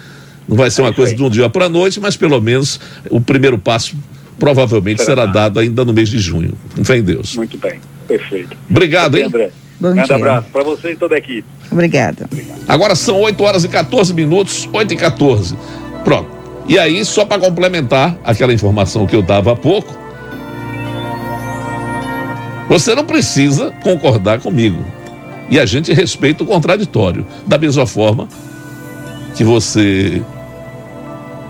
Não 0.49 0.57
vai 0.57 0.71
ser 0.71 0.83
uma 0.83 0.93
coisa 0.93 1.15
de 1.15 1.23
um 1.23 1.31
dia 1.31 1.49
para 1.49 1.67
a 1.67 1.69
noite, 1.69 2.01
mas 2.01 2.17
pelo 2.17 2.41
menos 2.41 2.79
o 3.11 3.21
primeiro 3.21 3.59
passo 3.59 3.97
provavelmente 4.39 5.03
será, 5.03 5.23
será 5.23 5.33
dado 5.33 5.59
ainda 5.59 5.85
no 5.85 5.93
mês 5.93 6.09
de 6.09 6.19
junho. 6.19 6.55
Fé 6.85 6.99
em 6.99 7.03
Deus. 7.03 7.35
Muito 7.37 7.59
bem, 7.59 7.81
perfeito. 8.07 8.57
Obrigado, 8.71 9.17
hein? 9.17 9.25
André. 9.25 9.51
Bom 9.79 9.93
Grande 9.93 10.07
dia. 10.07 10.17
abraço 10.17 10.49
para 10.51 10.65
você 10.65 10.93
e 10.93 10.97
toda 10.97 11.15
a 11.15 11.19
equipe. 11.19 11.45
Obrigada. 11.71 12.29
Agora 12.67 12.95
são 12.95 13.21
8 13.21 13.43
horas 13.45 13.65
e 13.65 13.69
14 13.69 14.15
minutos, 14.15 14.69
8 14.73 14.95
e 14.95 14.97
14. 14.97 15.57
Pronto. 16.05 16.31
E 16.69 16.79
aí, 16.79 17.05
só 17.05 17.25
para 17.25 17.41
complementar 17.41 18.19
aquela 18.25 18.53
informação 18.53 19.07
que 19.07 19.15
eu 19.15 19.23
dava 19.23 19.53
há 19.53 19.57
pouco, 19.57 19.97
você 22.69 22.95
não 22.95 23.05
precisa 23.05 23.71
concordar 23.83 24.41
comigo. 24.41 24.85
E 25.49 25.61
a 25.61 25.67
gente 25.67 25.93
respeita 25.93 26.43
o 26.43 26.47
contraditório. 26.47 27.25
Da 27.47 27.57
mesma 27.57 27.87
forma 27.87 28.29
que 29.37 29.45
você 29.45 30.23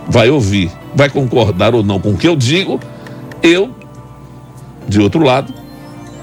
vai 0.09 0.29
ouvir, 0.29 0.71
vai 0.95 1.09
concordar 1.09 1.75
ou 1.75 1.83
não 1.83 1.99
com 1.99 2.11
o 2.11 2.17
que 2.19 2.29
eu 2.29 2.37
digo, 2.37 2.79
eu, 3.43 3.75
de 4.87 5.01
outro 5.01 5.23
lado, 5.23 5.53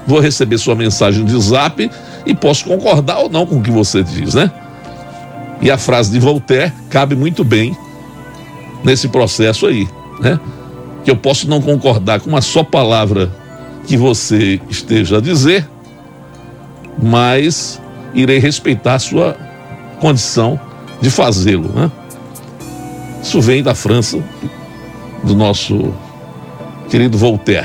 vou 0.06 0.20
receber 0.20 0.58
sua 0.58 0.74
mensagem 0.74 1.24
de 1.24 1.40
zap 1.40 1.90
e 2.26 2.34
posso 2.34 2.64
concordar 2.64 3.18
ou 3.18 3.28
não 3.28 3.46
com 3.46 3.56
o 3.56 3.62
que 3.62 3.70
você 3.70 4.02
diz, 4.02 4.34
né? 4.34 4.50
E 5.60 5.70
a 5.70 5.78
frase 5.78 6.10
de 6.10 6.18
Voltaire 6.18 6.72
cabe 6.90 7.14
muito 7.14 7.44
bem 7.44 7.76
nesse 8.82 9.08
processo 9.08 9.66
aí, 9.66 9.88
né? 10.20 10.38
Que 11.04 11.10
eu 11.10 11.16
posso 11.16 11.48
não 11.48 11.60
concordar 11.60 12.20
com 12.20 12.30
uma 12.30 12.40
só 12.42 12.62
palavra 12.62 13.30
que 13.86 13.96
você 13.96 14.60
esteja 14.68 15.18
a 15.18 15.20
dizer, 15.20 15.68
mas 17.02 17.80
irei 18.14 18.38
respeitar 18.38 18.94
a 18.94 18.98
sua 18.98 19.36
condição 20.00 20.58
de 21.00 21.10
fazê-lo, 21.10 21.70
né? 21.74 21.90
Isso 23.22 23.40
vem 23.40 23.62
da 23.62 23.74
França, 23.74 24.22
do 25.22 25.34
nosso 25.34 25.94
querido 26.90 27.16
Voltaire. 27.16 27.62